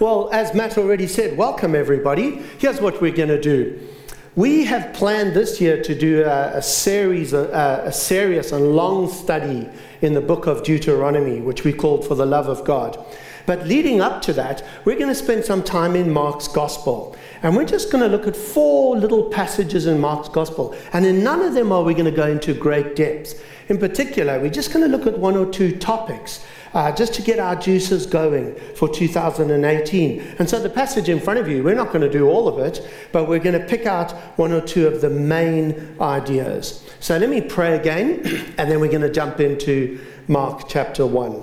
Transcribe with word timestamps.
Well, 0.00 0.30
as 0.32 0.54
Matt 0.54 0.78
already 0.78 1.06
said, 1.06 1.36
welcome 1.36 1.74
everybody. 1.74 2.42
Here's 2.56 2.80
what 2.80 3.02
we're 3.02 3.14
going 3.14 3.28
to 3.28 3.38
do. 3.38 3.86
We 4.34 4.64
have 4.64 4.94
planned 4.94 5.36
this 5.36 5.60
year 5.60 5.82
to 5.82 5.94
do 5.94 6.24
a, 6.24 6.56
a 6.56 6.62
series, 6.62 7.34
a, 7.34 7.82
a 7.84 7.92
serious 7.92 8.50
and 8.52 8.74
long 8.74 9.10
study 9.10 9.68
in 10.00 10.14
the 10.14 10.22
book 10.22 10.46
of 10.46 10.62
Deuteronomy, 10.62 11.42
which 11.42 11.64
we 11.64 11.74
called 11.74 12.08
For 12.08 12.14
the 12.14 12.24
Love 12.24 12.48
of 12.48 12.64
God. 12.64 12.96
But 13.44 13.66
leading 13.66 14.00
up 14.00 14.22
to 14.22 14.32
that, 14.32 14.64
we're 14.86 14.96
going 14.96 15.08
to 15.08 15.14
spend 15.14 15.44
some 15.44 15.62
time 15.62 15.94
in 15.94 16.10
Mark's 16.10 16.48
Gospel. 16.48 17.14
And 17.42 17.54
we're 17.54 17.66
just 17.66 17.92
going 17.92 18.02
to 18.02 18.08
look 18.08 18.26
at 18.26 18.36
four 18.36 18.96
little 18.96 19.24
passages 19.24 19.84
in 19.84 20.00
Mark's 20.00 20.30
Gospel. 20.30 20.74
And 20.94 21.04
in 21.04 21.22
none 21.22 21.42
of 21.42 21.52
them 21.52 21.72
are 21.72 21.82
we 21.82 21.92
going 21.92 22.06
to 22.06 22.10
go 22.10 22.26
into 22.26 22.54
great 22.54 22.96
depths. 22.96 23.34
In 23.68 23.76
particular, 23.76 24.40
we're 24.40 24.48
just 24.48 24.72
going 24.72 24.90
to 24.90 24.96
look 24.96 25.06
at 25.06 25.18
one 25.18 25.36
or 25.36 25.44
two 25.44 25.76
topics 25.76 26.42
uh, 26.74 26.92
just 26.92 27.14
to 27.14 27.22
get 27.22 27.38
our 27.38 27.56
juices 27.56 28.06
going 28.06 28.54
for 28.74 28.88
2018. 28.88 30.20
And 30.38 30.48
so 30.48 30.60
the 30.60 30.70
passage 30.70 31.08
in 31.08 31.20
front 31.20 31.38
of 31.38 31.48
you, 31.48 31.62
we're 31.62 31.74
not 31.74 31.88
going 31.88 32.02
to 32.02 32.10
do 32.10 32.28
all 32.28 32.48
of 32.48 32.58
it, 32.58 32.88
but 33.12 33.28
we're 33.28 33.40
going 33.40 33.60
to 33.60 33.66
pick 33.66 33.86
out 33.86 34.12
one 34.38 34.52
or 34.52 34.60
two 34.60 34.86
of 34.86 35.00
the 35.00 35.10
main 35.10 35.96
ideas. 36.00 36.88
So 37.00 37.16
let 37.18 37.28
me 37.28 37.40
pray 37.40 37.76
again, 37.76 38.20
and 38.58 38.70
then 38.70 38.80
we're 38.80 38.90
going 38.90 39.00
to 39.02 39.12
jump 39.12 39.40
into 39.40 40.00
Mark 40.28 40.68
chapter 40.68 41.06
1. 41.06 41.42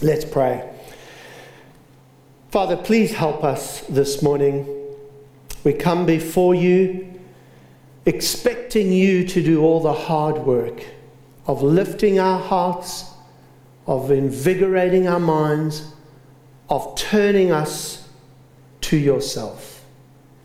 Let's 0.00 0.24
pray. 0.24 0.68
Father, 2.50 2.76
please 2.76 3.12
help 3.12 3.44
us 3.44 3.82
this 3.82 4.22
morning. 4.22 4.66
We 5.64 5.74
come 5.74 6.06
before 6.06 6.54
you 6.54 7.20
expecting 8.06 8.90
you 8.90 9.26
to 9.26 9.42
do 9.42 9.60
all 9.60 9.80
the 9.80 9.92
hard 9.92 10.38
work 10.38 10.82
of 11.46 11.62
lifting 11.62 12.18
our 12.18 12.40
hearts 12.40 13.04
of 13.88 14.10
invigorating 14.10 15.08
our 15.08 15.18
minds, 15.18 15.94
of 16.68 16.94
turning 16.94 17.50
us 17.50 18.06
to 18.82 18.98
yourself. 18.98 19.82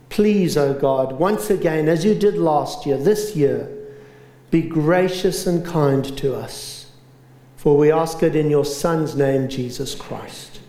Please, 0.08 0.56
O 0.56 0.70
oh 0.70 0.74
God, 0.74 1.20
once 1.20 1.50
again, 1.50 1.90
as 1.90 2.06
you 2.06 2.16
did 2.16 2.36
last 2.36 2.86
year, 2.86 2.98
this 2.98 3.36
year, 3.36 3.70
be 4.50 4.62
gracious 4.62 5.46
and 5.46 5.66
kind 5.66 6.18
to 6.18 6.34
us. 6.34 6.92
For 7.58 7.78
we 7.78 7.92
ask 7.92 8.24
it 8.24 8.36
in 8.36 8.50
your 8.50 8.64
Son's 8.64 9.16
name, 9.16 9.50
Jesus 9.50 9.94
Christ. 9.94 10.62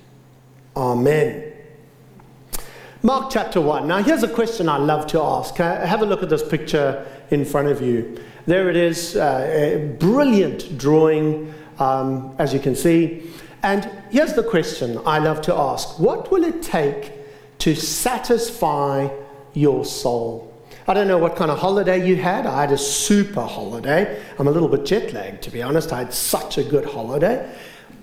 Amen. 0.77 1.53
Mark 3.03 3.31
chapter 3.31 3.61
1. 3.61 3.87
Now, 3.87 4.03
here's 4.03 4.23
a 4.25 4.29
question 4.29 4.69
I 4.69 4.79
love 4.79 5.07
to 5.09 5.21
ask. 5.21 5.57
Have 5.57 6.03
a 6.03 6.07
look 6.07 6.25
at 6.25 6.31
this 6.31 6.47
picture 6.47 7.07
in 7.31 7.45
front 7.45 7.69
of 7.69 7.81
you. 7.81 8.19
There 8.47 8.69
it 8.69 8.77
is, 8.77 9.15
uh, 9.15 9.47
a 9.49 9.95
brilliant 9.99 10.77
drawing 10.77 11.55
um, 11.79 12.35
as 12.39 12.53
you 12.53 12.61
can 12.61 12.75
see. 12.75 13.31
And 13.63 13.91
here's 14.11 14.35
the 14.35 14.43
question 14.43 15.01
I 15.07 15.19
love 15.19 15.41
to 15.43 15.55
ask 15.55 15.99
What 15.99 16.31
will 16.31 16.45
it 16.45 16.63
take 16.63 17.13
to 17.61 17.75
satisfy 17.75 19.09
your 19.55 19.85
soul? 19.85 20.51
I 20.87 20.93
don't 20.93 21.09
know 21.09 21.17
what 21.17 21.35
kind 21.35 21.51
of 21.51 21.59
holiday 21.59 22.07
you 22.07 22.17
had. 22.17 22.45
I 22.45 22.61
had 22.61 22.73
a 22.73 22.79
super 22.79 23.41
holiday. 23.41 24.23
I'm 24.39 24.49
a 24.49 24.51
little 24.51 24.69
bit 24.69 24.85
jet 24.85 25.15
lagged, 25.15 25.43
to 25.45 25.51
be 25.51 25.63
honest. 25.63 25.93
I 25.93 26.01
had 26.01 26.13
such 26.13 26.59
a 26.59 26.63
good 26.63 26.85
holiday. 26.85 27.51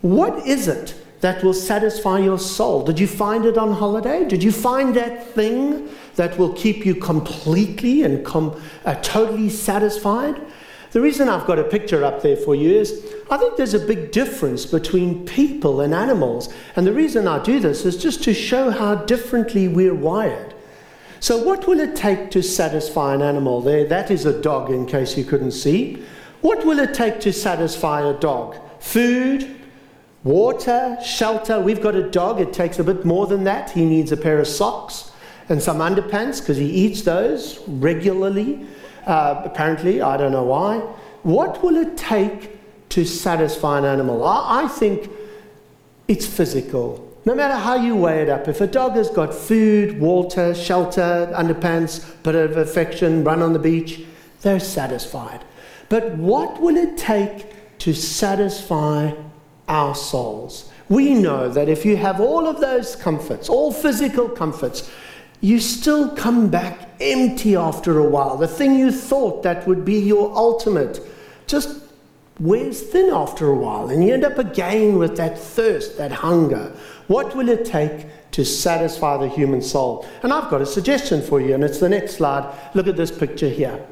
What 0.01 0.47
is 0.47 0.67
it 0.67 0.95
that 1.19 1.43
will 1.43 1.53
satisfy 1.53 2.17
your 2.17 2.39
soul? 2.39 2.83
Did 2.83 2.99
you 2.99 3.05
find 3.05 3.45
it 3.45 3.55
on 3.55 3.73
holiday? 3.73 4.27
Did 4.27 4.41
you 4.41 4.51
find 4.51 4.95
that 4.95 5.27
thing 5.27 5.89
that 6.15 6.39
will 6.39 6.53
keep 6.53 6.83
you 6.83 6.95
completely 6.95 8.01
and 8.01 8.25
com- 8.25 8.59
uh, 8.83 8.95
totally 8.95 9.49
satisfied? 9.49 10.41
The 10.91 10.99
reason 10.99 11.29
I've 11.29 11.47
got 11.47 11.57
a 11.57 11.63
picture 11.63 12.03
up 12.03 12.21
there 12.21 12.35
for 12.35 12.53
you 12.53 12.71
is 12.71 13.15
I 13.29 13.37
think 13.37 13.55
there's 13.55 13.73
a 13.73 13.79
big 13.79 14.11
difference 14.11 14.65
between 14.65 15.25
people 15.25 15.79
and 15.79 15.93
animals. 15.93 16.53
And 16.75 16.85
the 16.85 16.93
reason 16.93 17.27
I 17.27 17.41
do 17.41 17.61
this 17.61 17.85
is 17.85 17.95
just 17.95 18.23
to 18.25 18.33
show 18.33 18.71
how 18.71 18.95
differently 18.95 19.69
we're 19.69 19.95
wired. 19.95 20.53
So, 21.21 21.41
what 21.41 21.67
will 21.67 21.79
it 21.79 21.95
take 21.95 22.31
to 22.31 22.41
satisfy 22.41 23.13
an 23.13 23.21
animal? 23.21 23.61
There, 23.61 23.85
that 23.85 24.11
is 24.11 24.25
a 24.25 24.41
dog, 24.41 24.71
in 24.71 24.85
case 24.85 25.17
you 25.17 25.23
couldn't 25.23 25.51
see. 25.51 26.03
What 26.41 26.65
will 26.65 26.79
it 26.79 26.93
take 26.93 27.19
to 27.21 27.31
satisfy 27.31 28.01
a 28.01 28.13
dog? 28.13 28.57
Food, 28.79 29.55
water, 30.23 30.97
shelter. 31.05 31.59
We've 31.59 31.81
got 31.81 31.95
a 31.95 32.09
dog, 32.09 32.41
it 32.41 32.51
takes 32.51 32.79
a 32.79 32.83
bit 32.83 33.05
more 33.05 33.27
than 33.27 33.43
that. 33.43 33.69
He 33.69 33.85
needs 33.85 34.11
a 34.11 34.17
pair 34.17 34.39
of 34.39 34.47
socks 34.47 35.11
and 35.47 35.61
some 35.61 35.77
underpants 35.77 36.39
because 36.39 36.57
he 36.57 36.69
eats 36.69 37.03
those 37.03 37.59
regularly. 37.67 38.65
Uh, 39.05 39.41
apparently, 39.43 40.01
I 40.01 40.17
don't 40.17 40.31
know 40.31 40.43
why. 40.43 40.77
What 41.23 41.63
will 41.63 41.77
it 41.77 41.97
take 41.97 42.57
to 42.89 43.05
satisfy 43.05 43.79
an 43.79 43.85
animal? 43.85 44.23
I, 44.23 44.63
I 44.63 44.67
think 44.67 45.09
it's 46.07 46.25
physical. 46.25 47.07
No 47.23 47.35
matter 47.35 47.55
how 47.55 47.75
you 47.75 47.95
weigh 47.95 48.23
it 48.23 48.29
up, 48.29 48.47
if 48.47 48.61
a 48.61 48.67
dog 48.67 48.93
has 48.93 49.09
got 49.09 49.33
food, 49.33 49.99
water, 49.99 50.55
shelter, 50.55 51.31
underpants, 51.35 52.03
bit 52.23 52.35
of 52.35 52.57
affection, 52.57 53.23
run 53.23 53.41
on 53.41 53.53
the 53.53 53.59
beach, 53.59 54.01
they're 54.41 54.59
satisfied. 54.59 55.43
But 55.87 56.15
what 56.15 56.59
will 56.59 56.77
it 56.77 56.97
take 56.97 57.77
to 57.79 57.93
satisfy 57.93 59.13
our 59.67 59.93
souls? 59.93 60.71
We 60.89 61.13
know 61.13 61.47
that 61.49 61.69
if 61.69 61.85
you 61.85 61.95
have 61.97 62.19
all 62.19 62.47
of 62.47 62.59
those 62.59 62.95
comforts, 62.95 63.49
all 63.49 63.71
physical 63.71 64.27
comforts, 64.27 64.89
you 65.39 65.59
still 65.59 66.09
come 66.15 66.49
back 66.49 66.90
empty 67.01 67.55
after 67.55 67.97
a 67.99 68.07
while. 68.07 68.37
The 68.37 68.47
thing 68.47 68.75
you 68.75 68.91
thought 68.91 69.43
that 69.43 69.67
would 69.67 69.83
be 69.83 69.99
your 69.99 70.35
ultimate 70.35 70.99
just 71.47 71.81
wears 72.39 72.81
thin 72.81 73.09
after 73.11 73.49
a 73.49 73.55
while, 73.55 73.89
and 73.89 74.03
you 74.03 74.13
end 74.13 74.23
up 74.23 74.37
again 74.37 74.97
with 74.97 75.17
that 75.17 75.37
thirst, 75.37 75.97
that 75.97 76.11
hunger. 76.11 76.73
What 77.07 77.35
will 77.35 77.49
it 77.49 77.65
take 77.65 78.07
to 78.31 78.45
satisfy 78.45 79.17
the 79.17 79.27
human 79.27 79.61
soul? 79.61 80.07
And 80.23 80.31
I've 80.31 80.49
got 80.49 80.61
a 80.61 80.65
suggestion 80.65 81.21
for 81.21 81.41
you, 81.41 81.53
and 81.53 81.63
it's 81.63 81.79
the 81.79 81.89
next 81.89 82.15
slide. 82.15 82.51
Look 82.73 82.87
at 82.87 82.95
this 82.95 83.11
picture 83.11 83.49
here. 83.49 83.85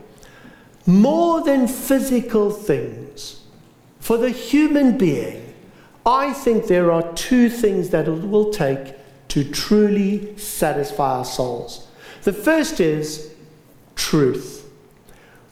More 0.86 1.44
than 1.44 1.68
physical 1.68 2.50
things, 2.50 3.42
for 4.00 4.18
the 4.18 4.30
human 4.30 4.98
being, 4.98 5.53
I 6.06 6.34
think 6.34 6.68
there 6.68 6.92
are 6.92 7.14
two 7.14 7.50
things 7.50 7.90
that 7.90 8.08
it 8.08 8.24
will 8.24 8.52
take 8.52 8.96
to 9.28 9.44
truly 9.44 10.36
satisfy 10.38 11.18
our 11.18 11.25
souls. 11.25 11.89
The 12.24 12.34
first 12.34 12.80
is 12.80 13.34
truth. 13.96 14.69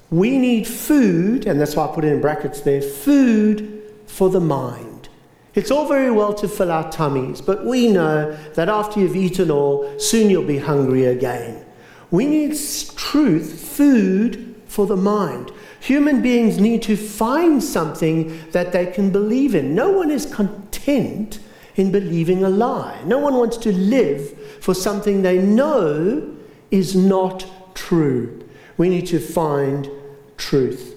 We 0.09 0.37
need 0.37 0.67
food, 0.67 1.45
and 1.45 1.59
that's 1.59 1.75
why 1.75 1.85
I 1.85 1.93
put 1.93 2.05
it 2.05 2.13
in 2.13 2.21
brackets 2.21 2.61
there 2.61 2.81
food 2.81 3.83
for 4.05 4.29
the 4.29 4.39
mind. 4.39 5.09
It's 5.53 5.71
all 5.71 5.87
very 5.87 6.11
well 6.11 6.33
to 6.35 6.47
fill 6.47 6.71
our 6.71 6.89
tummies, 6.91 7.41
but 7.41 7.65
we 7.65 7.87
know 7.87 8.31
that 8.53 8.69
after 8.69 8.99
you've 8.99 9.15
eaten 9.15 9.49
all, 9.49 9.99
soon 9.99 10.29
you'll 10.29 10.43
be 10.43 10.59
hungry 10.59 11.05
again. 11.05 11.65
We 12.11 12.25
need 12.25 12.55
truth, 12.95 13.59
food 13.59 14.55
for 14.67 14.85
the 14.85 14.95
mind. 14.95 15.51
Human 15.79 16.21
beings 16.21 16.59
need 16.59 16.83
to 16.83 16.95
find 16.95 17.63
something 17.63 18.39
that 18.51 18.71
they 18.71 18.85
can 18.85 19.11
believe 19.11 19.55
in. 19.55 19.73
No 19.73 19.91
one 19.91 20.11
is 20.11 20.25
content 20.25 21.39
in 21.75 21.91
believing 21.91 22.43
a 22.43 22.49
lie. 22.49 23.01
No 23.05 23.17
one 23.17 23.35
wants 23.35 23.57
to 23.57 23.71
live 23.71 24.37
for 24.61 24.73
something 24.73 25.21
they 25.21 25.37
know 25.39 26.36
is 26.71 26.95
not 26.95 27.75
true. 27.75 28.47
We 28.77 28.89
need 28.89 29.07
to 29.07 29.19
find 29.19 29.89
truth. 30.37 30.95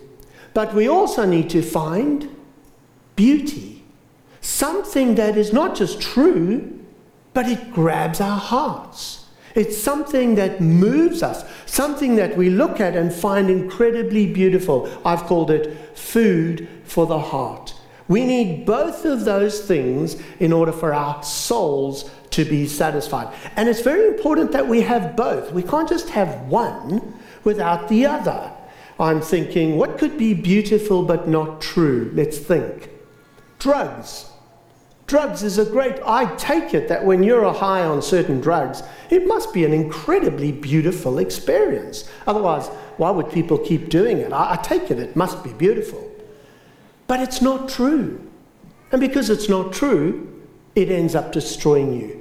But 0.54 0.74
we 0.74 0.88
also 0.88 1.24
need 1.24 1.50
to 1.50 1.62
find 1.62 2.28
beauty. 3.16 3.82
Something 4.40 5.14
that 5.16 5.36
is 5.36 5.52
not 5.52 5.76
just 5.76 6.00
true, 6.00 6.80
but 7.32 7.46
it 7.46 7.72
grabs 7.72 8.20
our 8.20 8.38
hearts. 8.38 9.26
It's 9.54 9.76
something 9.76 10.36
that 10.36 10.60
moves 10.60 11.22
us, 11.22 11.44
something 11.66 12.16
that 12.16 12.36
we 12.36 12.50
look 12.50 12.80
at 12.80 12.96
and 12.96 13.12
find 13.12 13.50
incredibly 13.50 14.32
beautiful. 14.32 14.90
I've 15.04 15.24
called 15.24 15.50
it 15.50 15.96
food 15.96 16.68
for 16.84 17.06
the 17.06 17.18
heart. 17.18 17.74
We 18.08 18.24
need 18.24 18.66
both 18.66 19.04
of 19.04 19.24
those 19.24 19.60
things 19.60 20.16
in 20.40 20.52
order 20.52 20.72
for 20.72 20.92
our 20.92 21.22
souls 21.22 22.10
to 22.30 22.44
be 22.44 22.66
satisfied. 22.66 23.34
And 23.56 23.68
it's 23.68 23.80
very 23.80 24.06
important 24.08 24.52
that 24.52 24.66
we 24.66 24.82
have 24.82 25.16
both. 25.16 25.52
We 25.52 25.62
can't 25.62 25.88
just 25.88 26.10
have 26.10 26.42
one 26.42 27.14
without 27.44 27.88
the 27.88 28.06
other. 28.06 28.52
I'm 28.98 29.20
thinking, 29.20 29.76
what 29.76 29.98
could 29.98 30.18
be 30.18 30.34
beautiful 30.34 31.02
but 31.02 31.26
not 31.26 31.60
true? 31.60 32.10
Let's 32.14 32.38
think. 32.38 32.90
Drugs. 33.58 34.30
Drugs 35.06 35.42
is 35.42 35.58
a 35.58 35.64
great, 35.64 35.96
I 36.04 36.36
take 36.36 36.72
it 36.72 36.86
that 36.88 37.04
when 37.04 37.24
you're 37.24 37.52
high 37.52 37.82
on 37.82 38.00
certain 38.00 38.40
drugs, 38.40 38.82
it 39.10 39.26
must 39.26 39.52
be 39.52 39.64
an 39.64 39.72
incredibly 39.72 40.52
beautiful 40.52 41.18
experience. 41.18 42.08
Otherwise, 42.28 42.68
why 42.96 43.10
would 43.10 43.32
people 43.32 43.58
keep 43.58 43.88
doing 43.88 44.18
it? 44.18 44.32
I, 44.32 44.52
I 44.52 44.56
take 44.56 44.90
it 44.90 45.00
it 45.00 45.16
must 45.16 45.42
be 45.42 45.52
beautiful. 45.52 46.08
But 47.08 47.20
it's 47.20 47.42
not 47.42 47.68
true. 47.68 48.24
And 48.92 49.00
because 49.00 49.30
it's 49.30 49.48
not 49.48 49.72
true, 49.72 50.28
it 50.76 50.90
ends 50.90 51.14
up 51.14 51.32
destroying 51.32 52.00
you. 52.00 52.19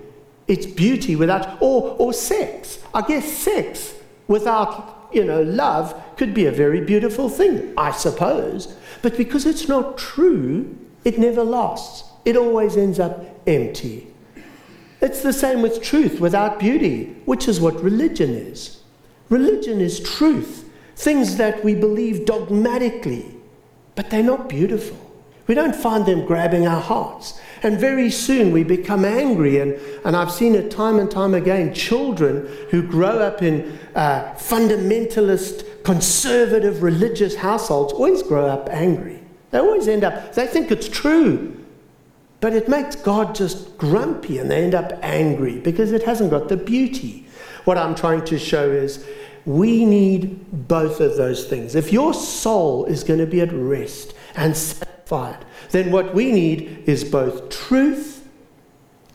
It's 0.50 0.66
beauty 0.66 1.16
without, 1.16 1.62
or, 1.62 1.96
or 2.00 2.12
sex. 2.12 2.80
I 2.94 3.02
guess 3.02 3.32
sex 3.32 3.94
without, 4.28 5.10
you 5.14 5.24
know, 5.24 5.44
love 5.44 5.94
could 6.18 6.34
be 6.34 6.48
a 6.48 6.52
very 6.52 6.82
beautiful 6.82 7.30
thing, 7.30 7.72
I 7.78 7.92
suppose. 7.92 8.76
But 9.04 9.16
because 9.16 9.46
it's 9.46 9.70
not 9.70 9.98
true, 9.98 10.76
it 11.06 11.20
never 11.20 11.44
lasts. 11.44 12.04
It 12.26 12.36
always 12.36 12.76
ends 12.76 13.00
up 13.00 13.24
empty. 13.46 14.08
It's 15.02 15.22
the 15.22 15.34
same 15.34 15.62
with 15.62 15.84
truth 15.84 16.20
without 16.20 16.60
beauty, 16.60 17.16
which 17.26 17.48
is 17.48 17.62
what 17.62 17.82
religion 17.82 18.32
is. 18.32 18.82
Religion 19.30 19.80
is 19.80 20.00
truth, 20.00 20.68
things 20.96 21.38
that 21.38 21.64
we 21.64 21.76
believe 21.76 22.26
dogmatically, 22.26 23.36
but 23.94 24.10
they're 24.10 24.24
not 24.24 24.50
beautiful. 24.50 24.98
We 25.46 25.56
don't 25.56 25.76
find 25.76 26.06
them 26.06 26.26
grabbing 26.26 26.68
our 26.68 26.82
hearts. 26.82 27.40
And 27.64 27.80
very 27.80 28.10
soon 28.10 28.52
we 28.52 28.64
become 28.64 29.06
angry. 29.06 29.60
And, 29.60 29.74
and 30.06 30.16
I've 30.16 30.32
seen 30.32 30.56
it 30.56 30.72
time 30.72 31.00
and 31.00 31.10
time 31.10 31.34
again 31.34 31.74
children 31.74 32.48
who 32.72 32.82
grow 32.82 33.20
up 33.20 33.42
in 33.42 33.78
uh, 33.96 34.34
fundamentalist, 34.36 35.84
conservative, 35.84 36.84
religious 36.84 37.36
households 37.36 37.94
always 37.94 38.24
grow 38.24 38.48
up 38.48 38.70
angry. 38.70 39.22
They 39.52 39.60
always 39.60 39.88
end 39.88 40.04
up, 40.04 40.34
they 40.36 40.48
think 40.48 40.72
it's 40.72 40.88
true. 40.88 41.56
But 42.42 42.54
it 42.54 42.70
makes 42.70 42.96
God 42.96 43.36
just 43.36 43.78
grumpy 43.78 44.38
and 44.38 44.50
they 44.50 44.64
end 44.64 44.76
up 44.76 44.94
angry 45.02 45.60
because 45.60 45.92
it 45.92 46.04
hasn't 46.04 46.30
got 46.30 46.48
the 46.48 46.58
beauty. 46.58 47.28
What 47.66 47.78
I'm 47.78 47.96
trying 47.96 48.24
to 48.26 48.40
show 48.40 48.72
is 48.72 49.06
we 49.46 49.84
need 49.84 50.68
both 50.68 51.02
of 51.02 51.18
those 51.18 51.48
things. 51.48 51.76
If 51.76 51.92
your 51.92 52.14
soul 52.14 52.86
is 52.86 53.04
going 53.04 53.20
to 53.20 53.26
be 53.26 53.42
at 53.42 53.52
rest 53.52 54.14
and 54.36 54.56
satisfied, 54.56 54.99
then 55.72 55.92
what 55.92 56.14
we 56.14 56.32
need 56.32 56.84
is 56.86 57.04
both 57.04 57.50
truth 57.50 58.28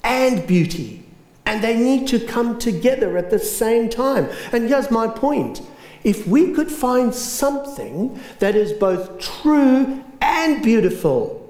and 0.02 0.46
beauty. 0.46 1.05
And 1.46 1.62
they 1.62 1.76
need 1.76 2.08
to 2.08 2.19
come 2.19 2.58
together 2.58 3.17
at 3.19 3.31
the 3.31 3.38
same 3.38 3.88
time. 3.88 4.29
And 4.52 4.69
here's 4.69 4.91
my 4.91 5.08
point 5.08 5.62
if 6.02 6.26
we 6.26 6.52
could 6.52 6.70
find 6.70 7.14
something 7.14 8.20
that 8.38 8.55
is 8.55 8.73
both 8.73 9.19
true 9.19 10.05
and 10.20 10.62
beautiful, 10.62 11.41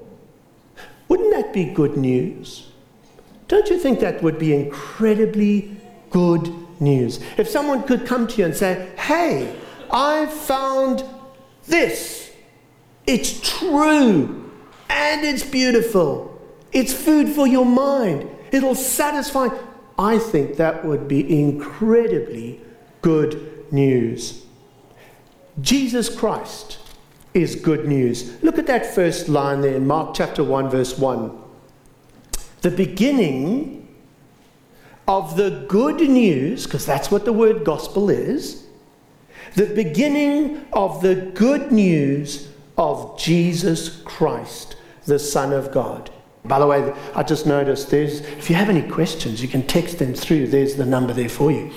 wouldn't 1.07 1.33
that 1.33 1.53
be 1.53 1.65
good 1.65 1.97
news? 1.97 2.71
Don't 3.47 3.69
you 3.69 3.77
think 3.77 3.99
that 3.99 4.23
would 4.23 4.39
be 4.39 4.53
incredibly 4.53 5.75
good 6.09 6.53
news? 6.79 7.19
If 7.37 7.47
someone 7.47 7.83
could 7.83 8.05
come 8.05 8.27
to 8.27 8.37
you 8.37 8.45
and 8.45 8.55
say, 8.55 8.89
Hey, 8.97 9.55
I 9.91 10.25
found 10.25 11.03
this. 11.67 12.24
It's 13.07 13.59
true 13.59 14.51
and 14.89 15.25
it's 15.25 15.43
beautiful. 15.43 16.41
It's 16.71 16.93
food 16.93 17.29
for 17.29 17.47
your 17.47 17.65
mind. 17.65 18.29
It'll 18.51 18.75
satisfy. 18.75 19.49
I 19.97 20.17
think 20.17 20.57
that 20.57 20.83
would 20.83 21.07
be 21.07 21.39
incredibly 21.39 22.61
good 23.01 23.71
news. 23.71 24.45
Jesus 25.61 26.13
Christ 26.13 26.79
is 27.33 27.55
good 27.55 27.87
news. 27.87 28.41
Look 28.43 28.57
at 28.57 28.67
that 28.67 28.93
first 28.93 29.29
line 29.29 29.61
there 29.61 29.75
in 29.75 29.87
Mark 29.87 30.15
chapter 30.15 30.43
1, 30.43 30.69
verse 30.69 30.97
1. 30.97 31.31
The 32.61 32.71
beginning 32.71 33.87
of 35.07 35.37
the 35.37 35.65
good 35.69 36.01
news, 36.01 36.65
because 36.65 36.85
that's 36.85 37.11
what 37.11 37.25
the 37.25 37.33
word 37.33 37.63
gospel 37.63 38.09
is, 38.09 38.65
the 39.53 39.67
beginning 39.67 40.65
of 40.73 41.01
the 41.01 41.15
good 41.15 41.71
news 41.71 42.49
of 42.77 43.17
Jesus 43.17 44.01
Christ, 44.01 44.75
the 45.05 45.19
Son 45.19 45.53
of 45.53 45.71
God. 45.71 46.09
By 46.43 46.59
the 46.59 46.67
way, 46.67 46.93
I 47.15 47.23
just 47.23 47.47
noticed 47.47 47.89
there's, 47.89 48.21
if 48.21 48.49
you 48.49 48.55
have 48.55 48.69
any 48.69 48.87
questions, 48.87 49.41
you 49.41 49.47
can 49.47 49.65
text 49.65 49.97
them 49.97 50.13
through. 50.13 50.47
There's 50.47 50.75
the 50.75 50.85
number 50.85 51.13
there 51.13 51.29
for 51.29 51.51
you. 51.51 51.71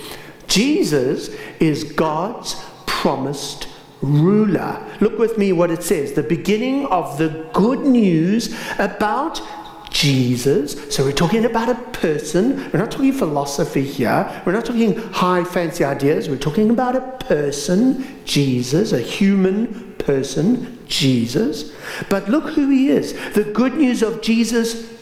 Jesus 0.46 1.28
is 1.60 1.84
God's 1.84 2.62
promised 2.86 3.68
ruler. 4.02 4.84
Look 5.00 5.18
with 5.18 5.38
me 5.38 5.52
what 5.52 5.70
it 5.70 5.82
says 5.82 6.12
the 6.12 6.22
beginning 6.22 6.86
of 6.86 7.18
the 7.18 7.48
good 7.52 7.80
news 7.80 8.54
about 8.78 9.40
Jesus. 9.90 10.94
So 10.94 11.04
we're 11.04 11.12
talking 11.12 11.44
about 11.44 11.68
a 11.68 11.74
person. 11.92 12.70
We're 12.72 12.80
not 12.80 12.90
talking 12.90 13.12
philosophy 13.12 13.84
here. 13.84 14.42
We're 14.44 14.52
not 14.52 14.64
talking 14.64 14.96
high 14.96 15.44
fancy 15.44 15.84
ideas. 15.84 16.28
We're 16.28 16.36
talking 16.36 16.70
about 16.70 16.96
a 16.96 17.00
person, 17.24 18.22
Jesus, 18.24 18.92
a 18.92 19.00
human 19.00 19.94
person, 19.94 20.78
Jesus. 20.86 21.72
But 22.08 22.28
look 22.28 22.50
who 22.50 22.70
he 22.70 22.88
is. 22.90 23.12
The 23.34 23.44
good 23.44 23.74
news 23.74 24.02
of 24.02 24.22
Jesus 24.22 24.92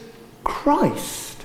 Christ. 0.44 1.44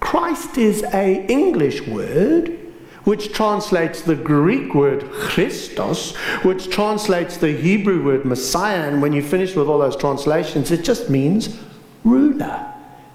Christ 0.00 0.58
is 0.58 0.82
a 0.92 1.26
English 1.26 1.86
word 1.86 2.56
which 3.04 3.32
translates 3.32 4.02
the 4.02 4.14
Greek 4.14 4.74
word 4.74 5.10
Christos, 5.10 6.14
which 6.42 6.70
translates 6.70 7.36
the 7.36 7.52
Hebrew 7.52 8.04
word 8.04 8.24
Messiah. 8.24 8.88
And 8.88 9.00
when 9.00 9.12
you 9.12 9.22
finish 9.22 9.54
with 9.56 9.68
all 9.68 9.78
those 9.78 9.96
translations, 9.96 10.70
it 10.70 10.84
just 10.84 11.08
means 11.08 11.58
ruler. 12.04 12.66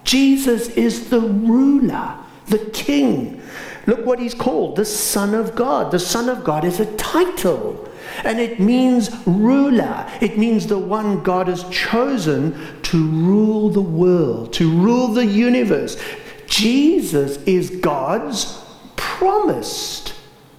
Jesus 0.05 0.69
is 0.69 1.09
the 1.09 1.19
ruler, 1.19 2.15
the 2.47 2.59
king. 2.59 3.41
Look 3.87 4.05
what 4.05 4.19
he's 4.19 4.33
called 4.33 4.77
the 4.77 4.85
Son 4.85 5.33
of 5.33 5.55
God. 5.55 5.91
The 5.91 5.99
Son 5.99 6.29
of 6.29 6.43
God 6.43 6.63
is 6.63 6.79
a 6.79 6.95
title. 6.95 7.89
And 8.23 8.39
it 8.39 8.59
means 8.59 9.11
ruler. 9.25 10.09
It 10.21 10.37
means 10.37 10.67
the 10.67 10.79
one 10.79 11.21
God 11.21 11.47
has 11.47 11.63
chosen 11.69 12.81
to 12.83 13.07
rule 13.07 13.69
the 13.69 13.81
world, 13.81 14.53
to 14.53 14.71
rule 14.71 15.09
the 15.09 15.25
universe. 15.25 16.01
Jesus 16.47 17.37
is 17.43 17.69
God's 17.69 18.63
promised 18.95 20.13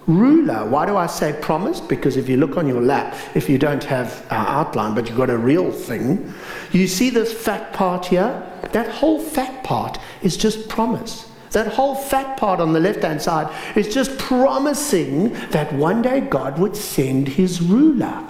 ruler. 0.07 0.67
Why 0.67 0.87
do 0.87 0.97
I 0.97 1.07
say 1.07 1.37
promised? 1.41 1.89
Because 1.89 2.17
if 2.17 2.29
you 2.29 2.37
look 2.37 2.57
on 2.57 2.67
your 2.67 2.83
lap, 2.83 3.17
if 3.35 3.49
you 3.49 3.59
don't 3.59 3.85
have 3.85 4.23
an 4.31 4.47
outline, 4.47 4.95
but 4.95 5.09
you've 5.09 5.17
got 5.17 5.31
a 5.31 5.39
real 5.39 5.73
thing, 5.73 6.33
you 6.73 6.87
see 6.87 7.11
this 7.11 7.33
fat 7.33 7.73
part 7.73 8.07
here? 8.07 8.45
That 8.73 8.89
whole 8.89 9.21
fat 9.21 9.65
part 9.65 9.99
is 10.23 10.37
just 10.37 10.69
promise. 10.69 11.31
That 11.53 11.69
whole 11.69 11.95
fat 11.95 12.37
part 12.37 12.61
on 12.61 12.73
the 12.73 12.81
left 12.81 13.03
hand 13.03 13.23
side 13.23 13.53
is 13.77 13.93
just 13.93 14.19
promising 14.19 15.33
that 15.51 15.73
one 15.73 16.03
day 16.03 16.21
God 16.21 16.59
would 16.59 16.77
send 16.77 17.29
his 17.29 17.63
ruler. 17.63 18.23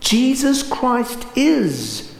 Jesus 0.00 0.62
Christ 0.62 1.26
is 1.36 2.14